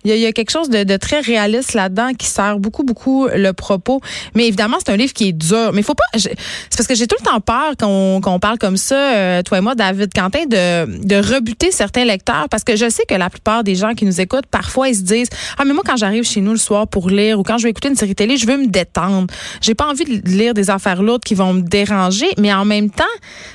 il 0.05 0.17
y, 0.17 0.27
a, 0.27 0.33
quelque 0.33 0.51
chose 0.51 0.71
de, 0.71 0.97
très 0.97 1.21
réaliste 1.21 1.75
là-dedans 1.75 2.13
qui 2.15 2.27
sert 2.27 2.59
beaucoup, 2.59 2.85
beaucoup 2.85 3.29
le 3.29 3.53
propos. 3.53 4.01
Mais 4.35 4.47
évidemment, 4.47 4.79
c'est 4.79 4.93
un 4.93 4.97
livre 4.97 5.13
qui 5.13 5.29
est 5.29 5.33
dur. 5.33 5.73
Mais 5.73 5.81
il 5.81 5.85
faut 5.85 5.95
pas. 5.95 6.05
C'est 6.15 6.37
parce 6.77 6.87
que 6.87 6.95
j'ai 6.95 7.07
tout 7.07 7.17
le 7.21 7.25
temps 7.25 7.41
peur 7.41 7.77
qu'on 7.79 8.21
on 8.25 8.39
parle 8.39 8.59
comme 8.59 8.77
ça, 8.77 9.15
euh, 9.15 9.43
toi 9.43 9.59
et 9.59 9.61
moi, 9.61 9.75
David 9.75 10.13
Quentin, 10.15 10.47
de, 10.47 11.07
de 11.07 11.17
rebuter 11.17 11.71
certains 11.71 12.05
lecteurs. 12.05 12.49
Parce 12.49 12.65
que 12.65 12.77
je 12.77 12.89
sais 12.89 13.05
que 13.07 13.15
la 13.15 13.29
plupart 13.29 13.63
des 13.63 13.75
gens 13.75 13.95
qui 13.95 14.07
nous 14.07 14.21
écoutent, 14.21 14.47
parfois, 14.47 14.89
ils 14.89 14.95
se 14.95 15.03
disent 15.03 15.29
Ah, 15.59 15.65
mais 15.67 15.75
moi, 15.75 15.83
quand 15.87 15.97
j'arrive 15.97 16.25
chez 16.25 16.41
nous 16.41 16.53
le 16.53 16.59
soir 16.59 16.89
pour 16.89 17.11
lire 17.11 17.39
ou 17.39 17.43
quand 17.43 17.59
je 17.59 17.65
vais 17.65 17.71
écouter 17.71 17.89
une 17.89 17.97
série 17.97 18.15
télé, 18.15 18.39
je 18.39 18.47
veux 18.47 18.57
me 18.57 18.69
détendre. 18.69 19.27
J'ai 19.61 19.75
pas 19.75 19.87
envie 19.87 20.05
de 20.05 20.29
lire 20.29 20.55
des 20.55 20.71
affaires 20.71 21.03
lourdes 21.03 21.25
qui 21.25 21.35
vont 21.35 21.53
me 21.53 21.63
déranger. 21.63 22.29
Mais 22.39 22.53
en 22.55 22.65
même 22.65 22.91
temps, 22.91 23.05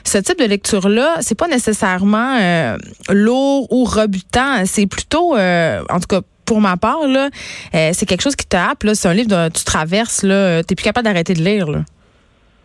ce 0.03 0.19
type 0.19 0.37
de 0.37 0.45
lecture-là, 0.45 1.17
c'est 1.21 1.35
pas 1.35 1.47
nécessairement 1.47 2.37
euh, 2.39 2.77
lourd 3.09 3.71
ou 3.71 3.83
rebutant. 3.83 4.63
C'est 4.65 4.85
plutôt, 4.85 5.35
euh, 5.35 5.81
en 5.89 5.99
tout 5.99 6.07
cas, 6.07 6.21
pour 6.45 6.61
ma 6.61 6.77
part, 6.77 7.07
là, 7.07 7.29
euh, 7.73 7.89
c'est 7.93 8.05
quelque 8.05 8.21
chose 8.21 8.35
qui 8.35 8.47
te 8.47 8.55
happe. 8.55 8.85
C'est 8.93 9.07
un 9.07 9.13
livre 9.13 9.29
que 9.29 9.49
tu 9.49 9.63
traverses. 9.63 10.21
Tu 10.21 10.27
n'es 10.27 10.63
plus 10.63 10.83
capable 10.83 11.05
d'arrêter 11.05 11.33
de 11.33 11.41
lire. 11.41 11.69
Là. 11.69 11.79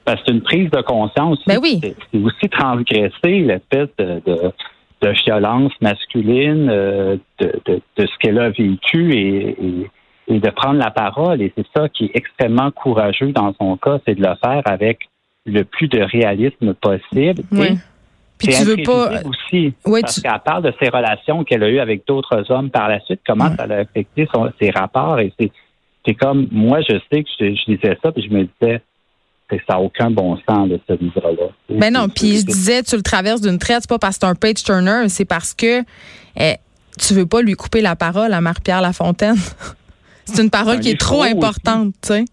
Ben, 0.06 0.16
c'est 0.24 0.32
une 0.32 0.42
prise 0.42 0.70
de 0.70 0.80
conscience. 0.82 1.38
Ben 1.46 1.58
oui. 1.60 1.80
C'est 1.82 2.18
aussi 2.18 2.48
transgresser 2.50 3.40
l'espèce 3.40 3.88
de, 3.98 4.22
de, 4.26 5.08
violence 5.24 5.72
masculine, 5.80 6.68
euh, 6.70 7.16
de, 7.38 7.52
de, 7.66 7.80
ce 7.98 8.18
qu'elle 8.18 8.38
a 8.38 8.50
vécu 8.50 9.12
et, 9.14 9.56
et, 10.28 10.38
de 10.38 10.50
prendre 10.50 10.78
la 10.78 10.90
parole. 10.90 11.42
Et 11.42 11.52
c'est 11.56 11.66
ça 11.76 11.88
qui 11.88 12.06
est 12.06 12.12
extrêmement 12.14 12.70
courageux 12.70 13.32
dans 13.32 13.54
son 13.60 13.76
cas, 13.76 13.98
c'est 14.06 14.14
de 14.14 14.22
le 14.22 14.34
faire 14.42 14.62
avec 14.64 15.08
le 15.46 15.64
plus 15.64 15.88
de 15.88 16.00
réalisme 16.00 16.74
possible. 16.74 17.42
Oui. 17.52 17.78
Puis 18.40 18.54
tu 18.54 18.64
veux 18.64 18.82
pas 18.82 19.20
aussi 19.24 19.74
parce 19.84 20.20
qu'elle 20.20 20.40
parle 20.44 20.62
de 20.62 20.72
ses 20.80 20.88
relations 20.88 21.44
qu'elle 21.44 21.62
a 21.62 21.68
eues 21.68 21.78
avec 21.78 22.06
d'autres 22.06 22.50
hommes 22.50 22.70
par 22.70 22.88
la 22.88 23.00
suite, 23.00 23.20
comment 23.26 23.54
ça 23.54 23.64
a 23.64 23.74
affecté 23.74 24.26
ses 24.60 24.70
rapports? 24.70 25.20
Et 25.20 25.32
c'est 25.38 26.14
comme 26.14 26.48
moi 26.50 26.80
je 26.80 26.98
sais 27.12 27.22
que 27.22 27.28
je, 27.38 27.64
disais 27.66 27.98
ça 28.02 28.10
puis 28.12 28.26
je 28.26 28.34
me 28.34 28.44
disais 28.44 28.82
ça 29.50 29.74
n'a 29.74 29.80
aucun 29.80 30.10
bon 30.10 30.38
sens 30.48 30.68
de 30.68 30.80
ce 30.88 30.94
livre-là. 30.94 31.48
Ben 31.68 31.92
non, 31.92 32.08
puis 32.08 32.38
je 32.38 32.46
disais 32.46 32.82
tu 32.82 32.96
le 32.96 33.02
traverses 33.02 33.40
d'une 33.40 33.58
traite, 33.58 33.80
c'est 33.82 33.90
pas 33.90 33.98
parce 33.98 34.16
que 34.16 34.24
c'est 34.24 34.30
un 34.30 34.34
page 34.34 34.62
turner, 34.62 35.08
c'est 35.08 35.24
parce 35.24 35.52
que 35.54 35.82
eh, 36.36 36.54
tu 36.98 37.14
veux 37.14 37.26
pas 37.26 37.42
lui 37.42 37.54
couper 37.54 37.80
la 37.80 37.96
parole 37.96 38.32
à 38.32 38.40
Marie-Pierre 38.40 38.80
Lafontaine. 38.80 39.36
C'est 40.26 40.42
une 40.44 40.50
parole 40.50 40.78
qui 40.78 40.90
est 40.90 41.00
trop 41.00 41.22
importante, 41.22 41.92
tu 42.00 42.08
sais. 42.08 42.24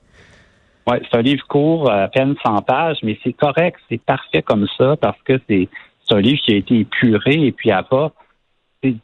Oui, 0.87 0.97
c'est 1.01 1.17
un 1.17 1.21
livre 1.21 1.45
court, 1.47 1.91
à 1.91 2.07
peine 2.07 2.35
100 2.45 2.61
pages, 2.61 2.97
mais 3.03 3.17
c'est 3.23 3.33
correct, 3.33 3.77
c'est 3.89 3.99
parfait 3.99 4.41
comme 4.41 4.67
ça 4.77 4.95
parce 4.95 5.17
que 5.25 5.33
c'est 5.49 5.67
un 6.13 6.21
livre 6.21 6.39
qui 6.45 6.53
a 6.53 6.57
été 6.57 6.79
épuré 6.79 7.45
et 7.45 7.51
puis 7.51 7.71
à 7.71 7.83
pas 7.83 8.13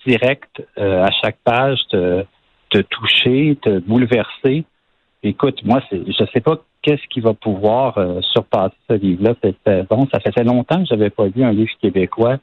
direct 0.05 0.63
euh, 0.77 1.03
à 1.03 1.09
chaque 1.21 1.37
page 1.43 1.79
te, 1.89 2.25
te 2.69 2.79
toucher, 2.79 3.57
te 3.61 3.79
bouleverser. 3.79 4.65
Écoute, 5.23 5.63
moi, 5.63 5.81
je 5.91 6.25
sais 6.33 6.41
pas 6.41 6.57
qu'est-ce 6.81 7.07
qui 7.09 7.21
va 7.21 7.33
pouvoir 7.33 7.97
euh, 7.97 8.21
surpasser 8.21 8.75
ce 8.89 8.95
livre-là 8.95 9.35
cette 9.41 9.57
saison. 9.65 10.07
Ça 10.11 10.19
faisait 10.19 10.43
longtemps 10.43 10.81
que 10.81 10.87
j'avais 10.89 11.09
pas 11.09 11.27
lu 11.27 11.43
un 11.43 11.51
livre 11.51 11.71
québécois, 11.81 12.37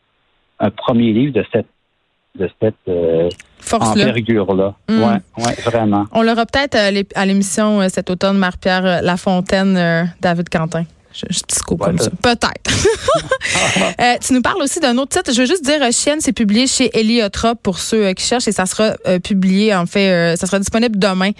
un 0.58 0.70
premier 0.70 1.12
livre 1.12 1.32
de 1.32 1.44
cette 1.52 1.66
de 2.38 2.48
cette 2.62 2.76
euh, 2.88 3.28
envergure-là. 3.72 4.76
Mm. 4.88 5.02
Ouais, 5.02 5.44
ouais, 5.44 5.54
vraiment. 5.64 6.04
On 6.12 6.22
l'aura 6.22 6.46
peut-être 6.46 6.76
à 7.16 7.26
l'émission 7.26 7.88
cet 7.88 8.08
automne, 8.08 8.38
Marie-Pierre 8.38 9.02
Lafontaine, 9.02 10.08
David 10.20 10.48
Quentin. 10.48 10.84
Je, 11.12 11.26
je 11.28 11.76
comme 11.76 11.98
ça. 11.98 12.10
Peut-être. 12.22 12.70
euh, 14.00 14.14
tu 14.24 14.32
nous 14.32 14.42
parles 14.42 14.62
aussi 14.62 14.78
d'un 14.78 14.96
autre 14.96 15.10
titre. 15.10 15.32
Je 15.34 15.40
veux 15.40 15.46
juste 15.46 15.64
dire, 15.64 15.80
Chienne, 15.92 16.20
c'est 16.20 16.32
publié 16.32 16.68
chez 16.68 16.96
Eliotrop 16.96 17.56
pour 17.62 17.78
ceux 17.78 18.06
euh, 18.06 18.12
qui 18.12 18.24
cherchent 18.24 18.46
et 18.46 18.52
ça 18.52 18.66
sera 18.66 18.92
euh, 19.08 19.18
publié, 19.18 19.74
en 19.74 19.86
fait, 19.86 20.10
euh, 20.10 20.36
ça 20.36 20.46
sera 20.46 20.60
disponible 20.60 20.98
demain 20.98 21.30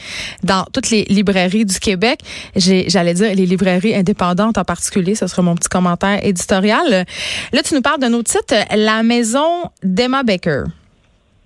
dans 0.43 0.65
toutes 0.73 0.91
les 0.91 1.05
librairies 1.05 1.65
du 1.65 1.79
Québec. 1.79 2.21
J'allais 2.57 3.15
dire 3.15 3.35
les 3.35 3.47
librairies 3.47 3.95
indépendantes 3.95 4.59
en 4.59 4.65
particulier. 4.65 5.15
Ce 5.15 5.29
sera 5.29 5.43
mon 5.43 5.55
petit 5.55 5.69
commentaire 5.69 6.25
éditorial. 6.25 7.05
Là, 7.53 7.63
tu 7.63 7.75
nous 7.75 7.83
parles 7.83 8.01
d'un 8.01 8.13
autre 8.13 8.31
titre, 8.31 8.55
La 8.77 9.05
maison 9.05 9.71
d'Emma 9.85 10.25
Baker. 10.25 10.65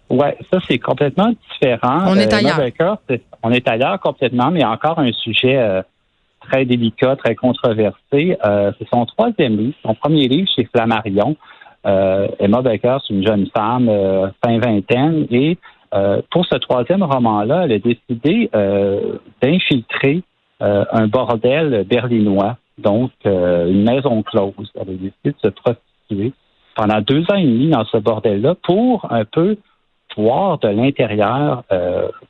Oui, 0.08 0.28
ça, 0.50 0.60
c'est 0.66 0.78
complètement 0.78 1.32
différent. 1.52 2.04
On 2.06 2.16
est 2.16 2.32
ailleurs. 2.32 2.60
on 3.42 3.50
est 3.50 3.68
ailleurs 3.68 4.00
complètement, 4.00 4.50
mais 4.50 4.64
encore 4.64 4.98
un 4.98 5.12
sujet 5.12 5.82
très 6.48 6.64
délicat, 6.64 7.16
très 7.16 7.34
controversé. 7.34 8.36
Euh, 8.44 8.72
c'est 8.78 8.88
son 8.88 9.06
troisième 9.06 9.56
livre, 9.56 9.74
son 9.84 9.94
premier 9.94 10.28
livre 10.28 10.48
chez 10.54 10.64
Flammarion. 10.64 11.36
Euh, 11.86 12.28
Emma 12.38 12.62
Baker, 12.62 12.98
c'est 13.06 13.14
une 13.14 13.26
jeune 13.26 13.46
femme, 13.54 13.88
euh, 13.88 14.28
fin 14.44 14.58
vingtaine, 14.58 15.26
et 15.30 15.58
pour 16.32 16.44
ce 16.46 16.56
troisième 16.56 17.04
roman-là, 17.04 17.66
elle 17.66 17.72
a 17.72 17.78
décidé 17.78 18.50
d'infiltrer 19.40 20.24
un 20.58 21.06
bordel 21.06 21.84
berlinois, 21.88 22.56
donc 22.78 23.12
une 23.24 23.84
maison 23.84 24.24
close. 24.24 24.72
Elle 24.74 24.80
a 24.80 24.84
décidé 24.86 25.12
de 25.26 25.34
se 25.40 25.48
prostituer 25.50 26.32
pendant 26.74 27.00
deux 27.00 27.22
ans 27.30 27.36
et 27.36 27.44
demi 27.44 27.68
dans 27.68 27.84
ce 27.84 27.98
bordel-là 27.98 28.56
pour 28.64 29.06
un 29.12 29.24
peu 29.24 29.56
voir 30.16 30.58
de 30.58 30.66
l'intérieur 30.66 31.62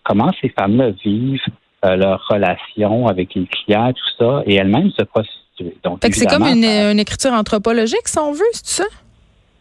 comment 0.03 0.31
ces 0.43 0.51
femmes-là 0.51 0.91
vivent, 1.03 1.41
leur 1.85 2.27
relation 2.29 3.07
avec 3.07 3.35
les 3.35 3.47
clients, 3.47 3.93
tout 3.93 4.25
ça, 4.25 4.43
et 4.47 4.55
elle-même 4.55 4.91
se 4.91 5.03
prostituer. 5.03 5.77
Donc, 5.83 5.99
c'est 6.03 6.27
comme 6.27 6.45
une, 6.45 6.99
écriture 6.99 7.33
anthropologique, 7.33 8.07
si 8.07 8.19
on 8.19 8.33
veut, 8.33 8.45
c'est 8.53 8.83
ça? 8.83 8.85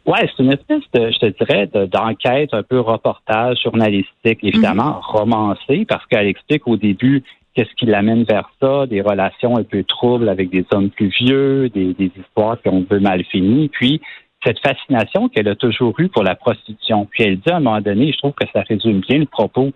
Oui, 0.06 0.20
c'est 0.22 0.44
une 0.44 0.52
espèce 0.52 0.82
de, 0.94 1.12
je 1.12 1.20
te 1.20 1.44
dirais, 1.44 1.70
d'enquête 1.88 2.54
un 2.54 2.64
peu 2.64 2.80
reportage 2.80 3.60
journalistique, 3.64 4.40
évidemment 4.44 4.96
mhm. 4.96 5.02
romancée, 5.02 5.86
parce 5.88 6.06
qu'elle 6.08 6.28
explique 6.28 6.68
au 6.68 6.76
début 6.76 7.24
qu'est-ce 7.54 7.74
qui 7.78 7.86
l'amène 7.86 8.24
vers 8.24 8.50
ça, 8.62 8.86
des 8.86 9.02
relations 9.02 9.58
un 9.58 9.64
peu 9.64 9.84
troubles 9.84 10.28
avec 10.28 10.50
des 10.50 10.66
hommes 10.72 10.90
plus 10.90 11.08
vieux, 11.08 11.70
des, 11.70 11.96
histoires 12.18 12.62
qui 12.62 12.70
ont 12.70 12.84
peu 12.84 13.00
mal 13.00 13.24
fini, 13.26 13.70
puis 13.70 14.02
cette 14.44 14.60
fascination 14.60 15.30
qu'elle 15.30 15.48
a 15.48 15.56
toujours 15.56 15.98
eue 16.00 16.10
pour 16.10 16.24
la 16.24 16.36
prostitution. 16.36 17.08
Puis 17.10 17.24
elle 17.24 17.38
dit 17.38 17.50
à 17.50 17.58
un 17.58 17.60
moment 17.62 17.80
donné, 17.80 18.12
je 18.12 18.18
trouve 18.18 18.34
que 18.34 18.46
ça 18.52 18.62
résume 18.68 19.00
bien 19.00 19.20
le 19.20 19.26
propos, 19.26 19.72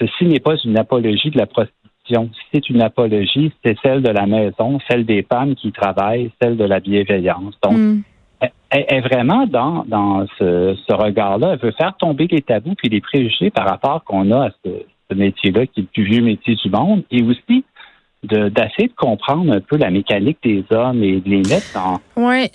ceci 0.00 0.24
n'est 0.24 0.40
pas 0.40 0.56
une 0.64 0.76
apologie 0.76 1.30
de 1.30 1.38
la 1.38 1.46
prostitution 1.46 1.77
c'est 2.52 2.68
une 2.68 2.82
apologie, 2.82 3.52
c'est 3.64 3.76
celle 3.82 4.02
de 4.02 4.10
la 4.10 4.26
maison, 4.26 4.78
celle 4.88 5.04
des 5.04 5.22
femmes 5.22 5.54
qui 5.54 5.72
travaillent, 5.72 6.30
celle 6.40 6.56
de 6.56 6.64
la 6.64 6.80
bienveillance. 6.80 7.54
Donc, 7.62 7.76
mm. 7.76 8.02
elle, 8.70 8.84
est 8.88 9.00
vraiment 9.00 9.46
dans, 9.46 9.84
dans 9.86 10.26
ce, 10.38 10.92
regard-là. 10.92 11.52
Elle 11.52 11.58
veut 11.58 11.74
faire 11.76 11.96
tomber 11.96 12.26
les 12.30 12.42
tabous 12.42 12.74
puis 12.76 12.88
les 12.88 13.00
préjugés 13.00 13.50
par 13.50 13.66
rapport 13.66 14.04
qu'on 14.04 14.30
a 14.30 14.46
à 14.46 14.50
ce, 14.64 15.14
métier-là, 15.14 15.66
qui 15.66 15.80
est 15.80 15.82
le 15.84 15.88
plus 15.92 16.04
vieux 16.04 16.22
métier 16.22 16.54
du 16.54 16.68
monde, 16.68 17.02
et 17.10 17.22
aussi 17.22 17.64
d'essayer 18.22 18.88
de, 18.88 18.94
comprendre 18.94 19.52
un 19.52 19.60
peu 19.60 19.76
la 19.76 19.90
mécanique 19.90 20.38
des 20.42 20.64
hommes 20.70 21.02
et 21.02 21.20
de 21.20 21.28
les 21.30 21.38
mettre 21.38 21.76
en... 21.76 21.98
Ouais. 22.16 22.50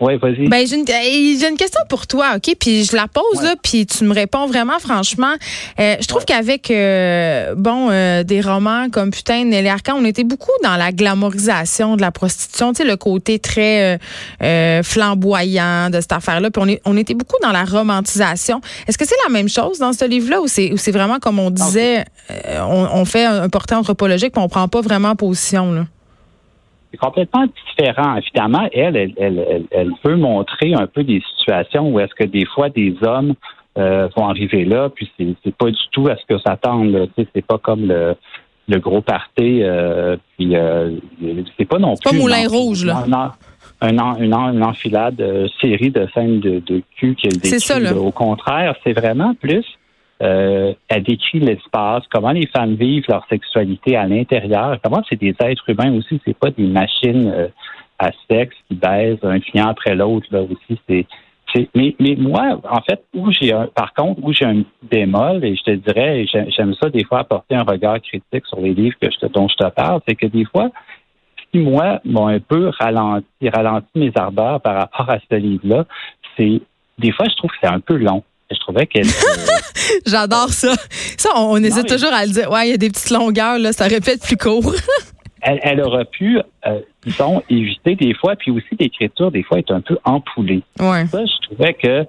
Oui, 0.00 0.16
vas-y. 0.18 0.48
Ben, 0.48 0.64
j'ai 0.66 0.76
une, 0.76 1.56
question 1.56 1.80
pour 1.88 2.06
toi, 2.06 2.36
OK? 2.36 2.54
Puis 2.60 2.84
je 2.84 2.94
la 2.94 3.08
pose, 3.08 3.42
là, 3.42 3.54
puis 3.60 3.86
tu 3.86 4.04
me 4.04 4.14
réponds 4.14 4.46
vraiment 4.46 4.78
franchement. 4.78 5.34
Euh, 5.80 5.96
je 6.00 6.06
trouve 6.06 6.24
qu'avec, 6.24 6.70
euh, 6.70 7.54
bon, 7.56 7.90
euh, 7.90 8.22
des 8.22 8.40
romans 8.40 8.88
comme 8.90 9.10
Putain, 9.10 9.44
Nelly 9.44 9.68
Arcan, 9.68 9.96
on 9.96 10.04
était 10.04 10.22
beaucoup 10.22 10.52
dans 10.62 10.76
la 10.76 10.92
glamorisation 10.92 11.96
de 11.96 12.02
la 12.02 12.12
prostitution, 12.12 12.72
tu 12.72 12.82
sais, 12.82 12.88
le 12.88 12.96
côté 12.96 13.40
très 13.40 13.98
flamboyant 14.84 15.90
de 15.90 16.00
cette 16.00 16.12
affaire-là. 16.12 16.50
Puis 16.50 16.80
on, 16.84 16.92
on 16.92 16.96
était 16.96 17.14
beaucoup 17.14 17.36
dans 17.42 17.52
la 17.52 17.64
romantisation. 17.64 18.60
Est-ce 18.86 18.96
que 18.96 19.04
c'est 19.04 19.16
la 19.26 19.32
même 19.32 19.48
chose 19.48 19.78
dans 19.78 19.92
ce 19.92 20.04
livre-là 20.04 20.40
ou 20.40 20.46
c'est 20.46 20.92
vraiment, 20.92 21.18
comme 21.18 21.40
on 21.40 21.50
disait, 21.50 22.04
on, 22.30 22.88
on, 22.92 23.04
fait 23.04 23.24
un 23.24 23.48
portrait 23.48 23.76
anthropologique, 23.76 24.32
puis 24.32 24.42
on 24.42 24.48
prend 24.48 24.68
pas 24.68 24.82
vraiment 24.82 25.16
position, 25.16 25.72
là? 25.72 25.86
C'est 26.94 27.06
complètement 27.06 27.46
différent. 27.46 28.16
Évidemment, 28.16 28.68
elle, 28.72 28.96
elle, 28.96 29.14
elle, 29.16 29.64
elle, 29.70 29.92
peut 30.02 30.16
montrer 30.16 30.74
un 30.74 30.86
peu 30.86 31.02
des 31.02 31.20
situations 31.36 31.90
où 31.90 31.98
est-ce 31.98 32.14
que 32.14 32.24
des 32.24 32.46
fois 32.46 32.68
des 32.68 32.94
hommes 33.02 33.34
euh, 33.76 34.08
vont 34.16 34.28
arriver 34.28 34.64
là, 34.64 34.88
puis 34.88 35.10
c'est, 35.18 35.34
c'est 35.42 35.54
pas 35.54 35.70
du 35.70 35.88
tout 35.90 36.06
à 36.06 36.16
ce 36.16 36.24
que 36.26 36.38
s'attendent. 36.38 37.08
C'est 37.16 37.44
pas 37.44 37.58
comme 37.58 37.86
le, 37.86 38.14
le 38.68 38.78
gros 38.78 39.00
party, 39.00 39.62
euh, 39.62 40.16
puis 40.36 40.54
euh, 40.54 40.96
c'est 41.58 41.64
pas 41.64 41.78
non 41.78 41.94
plus. 41.96 42.10
Pas 42.10 42.16
Moulin 42.16 42.48
Rouge, 42.48 42.84
là. 42.84 43.04
Un, 43.80 44.16
une, 44.20 44.64
enfilade 44.64 45.22
série 45.60 45.90
de 45.90 46.06
scènes 46.14 46.38
de, 46.38 46.60
de 46.60 46.82
cul 46.96 47.16
qu'elle 47.16 47.32
décrit. 47.32 47.48
C'est 47.48 47.58
ça, 47.58 47.80
là. 47.80 47.94
Au 47.94 48.12
contraire, 48.12 48.76
c'est 48.84 48.92
vraiment 48.92 49.34
plus 49.34 49.64
euh, 50.22 50.72
elle 50.88 51.02
décrit 51.02 51.40
l'espace, 51.40 52.04
comment 52.12 52.32
les 52.32 52.46
femmes 52.46 52.74
vivent 52.74 53.04
leur 53.08 53.26
sexualité 53.28 53.96
à 53.96 54.06
l'intérieur, 54.06 54.78
comment 54.82 55.02
c'est 55.08 55.20
des 55.20 55.34
êtres 55.40 55.68
humains 55.68 55.92
aussi, 55.96 56.20
c'est 56.24 56.38
pas 56.38 56.50
des 56.50 56.66
machines 56.66 57.28
euh, 57.28 57.48
à 57.98 58.10
sexe 58.30 58.56
qui 58.68 58.76
baisent 58.76 59.18
un 59.22 59.40
client 59.40 59.68
après 59.68 59.94
l'autre 59.94 60.26
là 60.30 60.42
aussi. 60.42 60.78
C'est, 60.88 61.06
mais, 61.74 61.94
mais 62.00 62.16
moi, 62.16 62.60
en 62.68 62.80
fait, 62.80 63.04
où 63.14 63.30
j'ai 63.30 63.52
un, 63.52 63.66
par 63.66 63.92
contre, 63.94 64.20
où 64.24 64.32
j'ai 64.32 64.44
un 64.44 64.62
bémol, 64.82 65.44
et 65.44 65.54
je 65.54 65.62
te 65.62 65.70
dirais, 65.70 66.26
j'aime 66.26 66.74
ça 66.74 66.90
des 66.90 67.04
fois 67.04 67.20
apporter 67.20 67.54
un 67.54 67.62
regard 67.62 68.00
critique 68.00 68.46
sur 68.46 68.60
les 68.60 68.74
livres 68.74 68.96
que 69.00 69.10
je 69.10 69.18
te, 69.18 69.26
dont 69.26 69.46
je 69.48 69.54
te 69.54 69.68
parle, 69.70 70.00
c'est 70.06 70.16
que 70.16 70.26
des 70.26 70.44
fois, 70.44 70.70
qui 71.52 71.58
moi 71.60 72.00
m'ont 72.04 72.26
un 72.26 72.40
peu 72.40 72.70
ralenti, 72.80 73.48
ralenti 73.48 73.90
mes 73.94 74.12
ardeurs 74.16 74.60
par 74.60 74.74
rapport 74.74 75.08
à 75.08 75.18
ce 75.30 75.36
livre-là, 75.36 75.84
c'est 76.36 76.60
des 76.98 77.12
fois 77.12 77.26
je 77.28 77.36
trouve 77.36 77.50
que 77.50 77.56
c'est 77.62 77.72
un 77.72 77.80
peu 77.80 77.96
long 77.96 78.24
je 78.54 78.60
trouvais 78.60 78.86
qu'elle. 78.86 79.06
J'adore 80.06 80.50
ça. 80.50 80.74
Ça, 81.16 81.30
on, 81.36 81.56
hésite 81.62 81.88
toujours 81.88 82.12
à 82.12 82.24
le 82.24 82.32
dire. 82.32 82.50
Ouais, 82.50 82.68
il 82.68 82.70
y 82.70 82.74
a 82.74 82.76
des 82.76 82.90
petites 82.90 83.10
longueurs, 83.10 83.58
là, 83.58 83.72
ça 83.72 83.84
répète 83.84 84.22
plus 84.22 84.36
court. 84.36 84.74
elle, 85.42 85.60
elle, 85.62 85.80
aurait 85.80 86.06
pu, 86.06 86.38
euh, 86.66 86.80
disons, 87.04 87.42
éviter 87.48 87.96
des 87.96 88.14
fois, 88.14 88.34
puis 88.36 88.50
aussi 88.50 88.76
l'écriture, 88.78 89.30
des 89.30 89.42
fois, 89.42 89.58
est 89.58 89.70
un 89.70 89.80
peu 89.80 89.98
empoulée. 90.04 90.62
Ouais. 90.80 91.06
Ça, 91.06 91.24
je 91.24 91.48
trouvais 91.48 91.74
que 91.74 92.06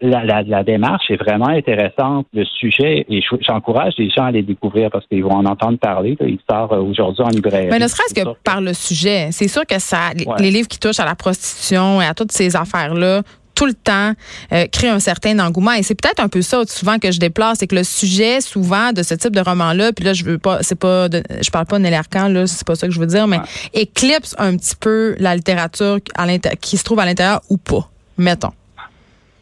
la, 0.00 0.42
la, 0.42 0.64
démarche 0.64 1.10
est 1.10 1.16
vraiment 1.16 1.48
intéressante. 1.48 2.26
Le 2.32 2.44
sujet, 2.44 3.04
et 3.08 3.20
j'encourage 3.40 3.94
les 3.98 4.10
gens 4.10 4.24
à 4.24 4.30
les 4.30 4.42
découvrir 4.42 4.90
parce 4.90 5.06
qu'ils 5.06 5.24
vont 5.24 5.32
en 5.32 5.44
entendre 5.44 5.78
parler. 5.78 6.16
Il 6.20 6.38
sort 6.48 6.72
euh, 6.72 6.80
aujourd'hui 6.80 7.24
en 7.24 7.28
librairie. 7.28 7.68
Mais 7.70 7.78
ne 7.78 7.88
serait-ce 7.88 8.14
que 8.14 8.20
par 8.44 8.60
le 8.60 8.74
sujet. 8.74 9.28
C'est 9.32 9.48
sûr 9.48 9.66
que 9.66 9.78
ça, 9.78 10.10
les 10.38 10.50
livres 10.50 10.68
qui 10.68 10.78
touchent 10.78 11.00
à 11.00 11.04
la 11.04 11.14
prostitution 11.14 12.00
et 12.00 12.06
à 12.06 12.14
toutes 12.14 12.32
ces 12.32 12.56
affaires-là 12.56 13.22
tout 13.54 13.66
le 13.66 13.74
temps 13.74 14.12
euh, 14.52 14.66
crée 14.66 14.88
un 14.88 15.00
certain 15.00 15.38
engouement 15.38 15.72
et 15.72 15.82
c'est 15.82 15.94
peut-être 15.94 16.20
un 16.20 16.28
peu 16.28 16.42
ça 16.42 16.62
souvent 16.66 16.98
que 16.98 17.10
je 17.10 17.18
déplace 17.18 17.58
c'est 17.58 17.66
que 17.66 17.76
le 17.76 17.84
sujet 17.84 18.40
souvent 18.40 18.92
de 18.92 19.02
ce 19.02 19.14
type 19.14 19.34
de 19.34 19.40
roman 19.40 19.72
là 19.72 19.92
puis 19.92 20.04
là 20.04 20.12
je 20.12 20.24
veux 20.24 20.38
pas 20.38 20.62
c'est 20.62 20.78
pas 20.78 21.08
je 21.08 21.50
parle 21.50 21.66
pas 21.66 21.78
de 21.78 21.82
Nelly 21.82 21.96
Arcan 21.96 22.28
là 22.28 22.46
c'est 22.46 22.66
pas 22.66 22.74
ça 22.74 22.86
que 22.86 22.92
je 22.92 23.00
veux 23.00 23.06
dire 23.06 23.26
mais 23.26 23.40
éclipse 23.72 24.34
un 24.38 24.56
petit 24.56 24.76
peu 24.76 25.14
la 25.18 25.36
littérature 25.36 25.98
à 26.16 26.26
qui 26.60 26.76
se 26.76 26.84
trouve 26.84 27.00
à 27.00 27.04
l'intérieur 27.04 27.40
ou 27.48 27.56
pas 27.56 27.88
mettons 28.18 28.52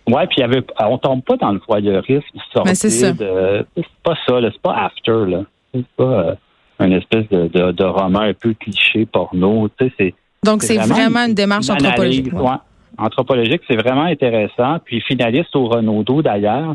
Ouais, 0.09 0.27
puis 0.27 0.39
il 0.39 0.41
y 0.41 0.45
avait, 0.45 0.65
on 0.81 0.99
tombe 0.99 1.23
pas 1.23 1.37
dans 1.37 1.53
le 1.53 1.61
voyeurisme. 1.67 2.27
Mais 2.65 2.75
c'est 2.75 2.91
ça. 2.91 3.13
C'est 3.17 3.87
pas 4.03 4.17
ça, 4.27 4.41
c'est 4.41 4.63
pas 4.63 4.77
after 4.77 5.27
là. 5.29 5.45
C'est 5.73 5.87
pas 5.97 6.03
euh, 6.03 6.35
un 6.81 6.91
espèce 6.91 7.29
de, 7.29 7.73
de, 7.73 7.85
roman 7.85 8.21
un 8.21 8.35
peu 8.35 8.53
cliché 8.55 9.07
porno. 9.07 9.69
Tu 9.79 9.93
sais, 9.97 10.15
Donc 10.45 10.63
c'est 10.63 10.77
vraiment, 10.77 11.27
une 11.27 11.35
démarche 11.35 11.71
anthropologique 11.71 12.33
anthropologique, 13.03 13.63
c'est 13.69 13.77
vraiment 13.77 14.05
intéressant. 14.05 14.79
Puis 14.85 15.01
finaliste 15.01 15.55
au 15.57 15.67
Renaudot 15.67 16.23
d'ailleurs. 16.23 16.75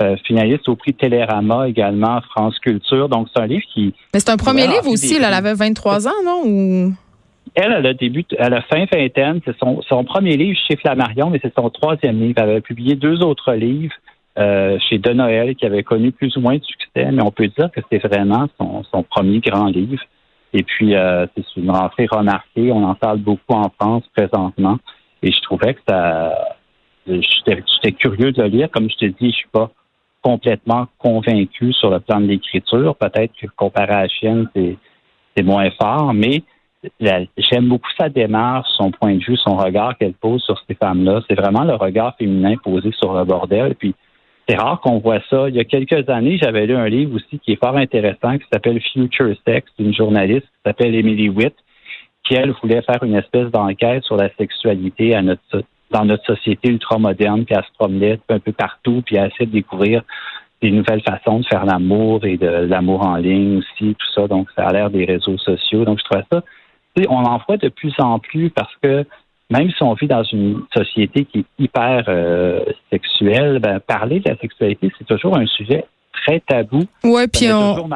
Euh, 0.00 0.16
finaliste 0.24 0.68
au 0.68 0.76
prix 0.76 0.94
Télérama 0.94 1.68
également, 1.68 2.20
France 2.30 2.56
Culture. 2.60 3.08
Donc, 3.08 3.26
c'est 3.34 3.42
un 3.42 3.48
livre 3.48 3.64
qui... 3.74 3.92
Mais 4.14 4.20
c'est 4.20 4.30
un 4.30 4.36
premier 4.36 4.68
livre 4.68 4.86
aussi, 4.86 5.16
elle 5.16 5.24
avait 5.24 5.54
23 5.54 6.06
ans, 6.06 6.22
non? 6.24 6.42
Ou... 6.44 6.92
Elle, 7.56 7.72
elle 7.72 7.86
a 7.86 7.94
début, 7.94 8.24
elle 8.38 8.54
a 8.54 8.62
fin 8.62 8.84
vingtaine. 8.92 9.40
C'est 9.44 9.56
son, 9.58 9.82
son 9.82 10.04
premier 10.04 10.36
livre 10.36 10.56
chez 10.68 10.76
Flammarion, 10.76 11.30
mais 11.30 11.40
c'est 11.42 11.52
son 11.52 11.68
troisième 11.70 12.20
livre. 12.20 12.34
Elle 12.36 12.50
avait 12.50 12.60
publié 12.60 12.94
deux 12.94 13.24
autres 13.24 13.54
livres 13.54 13.94
euh, 14.38 14.78
chez 14.88 14.98
De 14.98 15.12
Noël, 15.12 15.56
qui 15.56 15.66
avait 15.66 15.82
connu 15.82 16.12
plus 16.12 16.36
ou 16.36 16.40
moins 16.40 16.56
de 16.56 16.62
succès, 16.62 17.10
mais 17.10 17.22
on 17.22 17.32
peut 17.32 17.48
dire 17.48 17.68
que 17.72 17.80
c'est 17.90 17.98
vraiment 17.98 18.46
son, 18.60 18.84
son, 18.84 19.02
premier 19.02 19.40
grand 19.40 19.66
livre. 19.66 20.00
Et 20.52 20.62
puis, 20.62 20.94
euh, 20.94 21.26
c'est 21.34 21.44
une 21.56 21.72
rentrée 21.72 22.06
remarquée. 22.08 22.70
On 22.70 22.84
en 22.84 22.94
parle 22.94 23.18
beaucoup 23.18 23.54
en 23.54 23.68
France 23.80 24.04
présentement. 24.14 24.78
Et 25.22 25.32
je 25.32 25.40
trouvais 25.40 25.74
que 25.74 25.80
ça... 25.88 26.56
J'étais 27.06 27.92
curieux 27.92 28.32
de 28.32 28.42
le 28.42 28.48
lire. 28.48 28.70
Comme 28.70 28.90
je 28.90 28.96
te 28.96 29.04
dis, 29.06 29.30
je 29.30 29.36
suis 29.36 29.48
pas 29.50 29.70
complètement 30.22 30.86
convaincu 30.98 31.72
sur 31.72 31.90
le 31.90 32.00
plan 32.00 32.20
de 32.20 32.26
l'écriture. 32.26 32.94
Peut-être 32.96 33.32
que 33.40 33.46
comparé 33.56 33.92
à 33.92 34.02
la 34.02 34.08
chienne, 34.08 34.48
c'est 34.54 35.42
moins 35.42 35.70
fort, 35.80 36.12
mais 36.12 36.42
j'aime 37.38 37.68
beaucoup 37.68 37.90
sa 37.96 38.08
démarche, 38.08 38.68
son 38.76 38.90
point 38.90 39.14
de 39.14 39.24
vue, 39.24 39.36
son 39.36 39.56
regard 39.56 39.96
qu'elle 39.96 40.12
pose 40.12 40.42
sur 40.42 40.62
ces 40.68 40.74
femmes-là. 40.74 41.22
C'est 41.28 41.34
vraiment 41.34 41.64
le 41.64 41.74
regard 41.74 42.16
féminin 42.16 42.56
posé 42.62 42.92
sur 42.92 43.14
le 43.14 43.24
bordel. 43.24 43.74
Puis 43.74 43.94
c'est 44.48 44.56
rare 44.56 44.80
qu'on 44.80 44.98
voit 44.98 45.20
ça. 45.30 45.48
Il 45.48 45.54
y 45.54 45.60
a 45.60 45.64
quelques 45.64 46.08
années, 46.08 46.38
j'avais 46.38 46.66
lu 46.66 46.74
un 46.74 46.88
livre 46.88 47.16
aussi 47.16 47.38
qui 47.38 47.52
est 47.52 47.62
fort 47.62 47.76
intéressant 47.76 48.38
qui 48.38 48.46
s'appelle 48.52 48.80
Future 48.80 49.34
Sex 49.46 49.70
d'une 49.78 49.94
journaliste 49.94 50.46
qui 50.46 50.62
s'appelle 50.64 50.94
Emily 50.94 51.28
Witt, 51.28 51.54
qui 52.28 52.34
elle 52.34 52.52
voulait 52.62 52.82
faire 52.82 53.02
une 53.02 53.14
espèce 53.14 53.50
d'enquête 53.50 54.04
sur 54.04 54.16
la 54.16 54.28
sexualité 54.36 55.18
dans 55.90 56.04
notre 56.04 56.24
société 56.26 56.68
ultra-moderne, 56.68 57.44
puis 57.44 57.54
elle 57.56 57.64
se 57.64 57.78
promenait 57.78 58.20
un 58.28 58.38
peu 58.38 58.52
partout, 58.52 59.02
puis 59.04 59.16
elle 59.16 59.30
essaie 59.32 59.46
de 59.46 59.52
découvrir 59.52 60.02
des 60.60 60.70
nouvelles 60.70 61.02
façons 61.02 61.40
de 61.40 61.46
faire 61.46 61.64
l'amour 61.64 62.24
et 62.26 62.36
de 62.36 62.46
l'amour 62.46 63.06
en 63.06 63.16
ligne 63.16 63.58
aussi, 63.58 63.94
tout 63.94 64.12
ça. 64.14 64.26
Donc, 64.26 64.48
ça 64.56 64.66
a 64.66 64.72
l'air 64.72 64.90
des 64.90 65.04
réseaux 65.04 65.38
sociaux. 65.38 65.84
Donc, 65.84 66.00
je 66.00 66.04
trouve 66.04 66.22
ça, 66.30 66.42
on 67.08 67.24
en 67.24 67.40
voit 67.46 67.56
de 67.56 67.68
plus 67.68 67.94
en 67.98 68.18
plus 68.18 68.50
parce 68.50 68.74
que 68.82 69.04
même 69.50 69.70
si 69.70 69.82
on 69.82 69.94
vit 69.94 70.08
dans 70.08 70.24
une 70.24 70.62
société 70.76 71.24
qui 71.24 71.38
est 71.38 71.44
hyper 71.58 72.04
euh, 72.08 72.60
sexuelle, 72.90 73.60
ben, 73.60 73.80
parler 73.80 74.20
de 74.20 74.28
la 74.28 74.36
sexualité, 74.36 74.92
c'est 74.98 75.06
toujours 75.06 75.36
un 75.36 75.46
sujet 75.46 75.86
très 76.24 76.40
tabou. 76.40 76.84
Oui, 77.04 77.26
puis 77.28 77.52
on, 77.52 77.88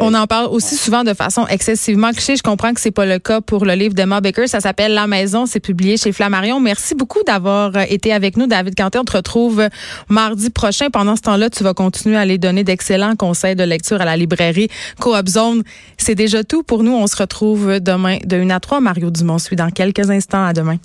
on 0.00 0.14
en 0.14 0.26
parle 0.26 0.46
aussi 0.50 0.76
souvent 0.76 1.04
de 1.04 1.14
façon 1.14 1.46
excessivement 1.46 2.10
cliché. 2.10 2.36
Je 2.36 2.42
comprends 2.42 2.72
que 2.74 2.80
c'est 2.80 2.90
pas 2.90 3.06
le 3.06 3.18
cas 3.18 3.40
pour 3.40 3.64
le 3.64 3.74
livre 3.74 3.94
d'Emma 3.94 4.20
Baker. 4.20 4.46
Ça 4.46 4.60
s'appelle 4.60 4.94
La 4.94 5.06
Maison. 5.06 5.46
C'est 5.46 5.60
publié 5.60 5.96
chez 5.96 6.12
Flammarion. 6.12 6.60
Merci 6.60 6.94
beaucoup 6.94 7.22
d'avoir 7.26 7.76
euh, 7.76 7.84
été 7.88 8.12
avec 8.12 8.36
nous, 8.36 8.46
David 8.46 8.74
Canté. 8.74 8.98
On 8.98 9.04
te 9.04 9.16
retrouve 9.16 9.68
mardi 10.08 10.50
prochain. 10.50 10.90
Pendant 10.90 11.16
ce 11.16 11.22
temps-là, 11.22 11.50
tu 11.50 11.64
vas 11.64 11.74
continuer 11.74 12.16
à 12.16 12.20
aller 12.20 12.38
donner 12.38 12.64
d'excellents 12.64 13.16
conseils 13.16 13.56
de 13.56 13.64
lecture 13.64 14.00
à 14.00 14.04
la 14.04 14.16
librairie 14.16 14.68
Coop 15.00 15.28
Zone. 15.28 15.62
C'est 15.96 16.14
déjà 16.14 16.44
tout 16.44 16.62
pour 16.62 16.82
nous. 16.82 16.92
On 16.92 17.06
se 17.06 17.16
retrouve 17.16 17.80
demain 17.80 18.18
de 18.24 18.36
1 18.36 18.50
à 18.50 18.60
3. 18.60 18.80
Mario 18.80 19.10
Dumont 19.10 19.38
suit 19.38 19.56
dans 19.56 19.70
quelques 19.70 20.10
instants. 20.10 20.44
À 20.44 20.52
demain. 20.52 20.76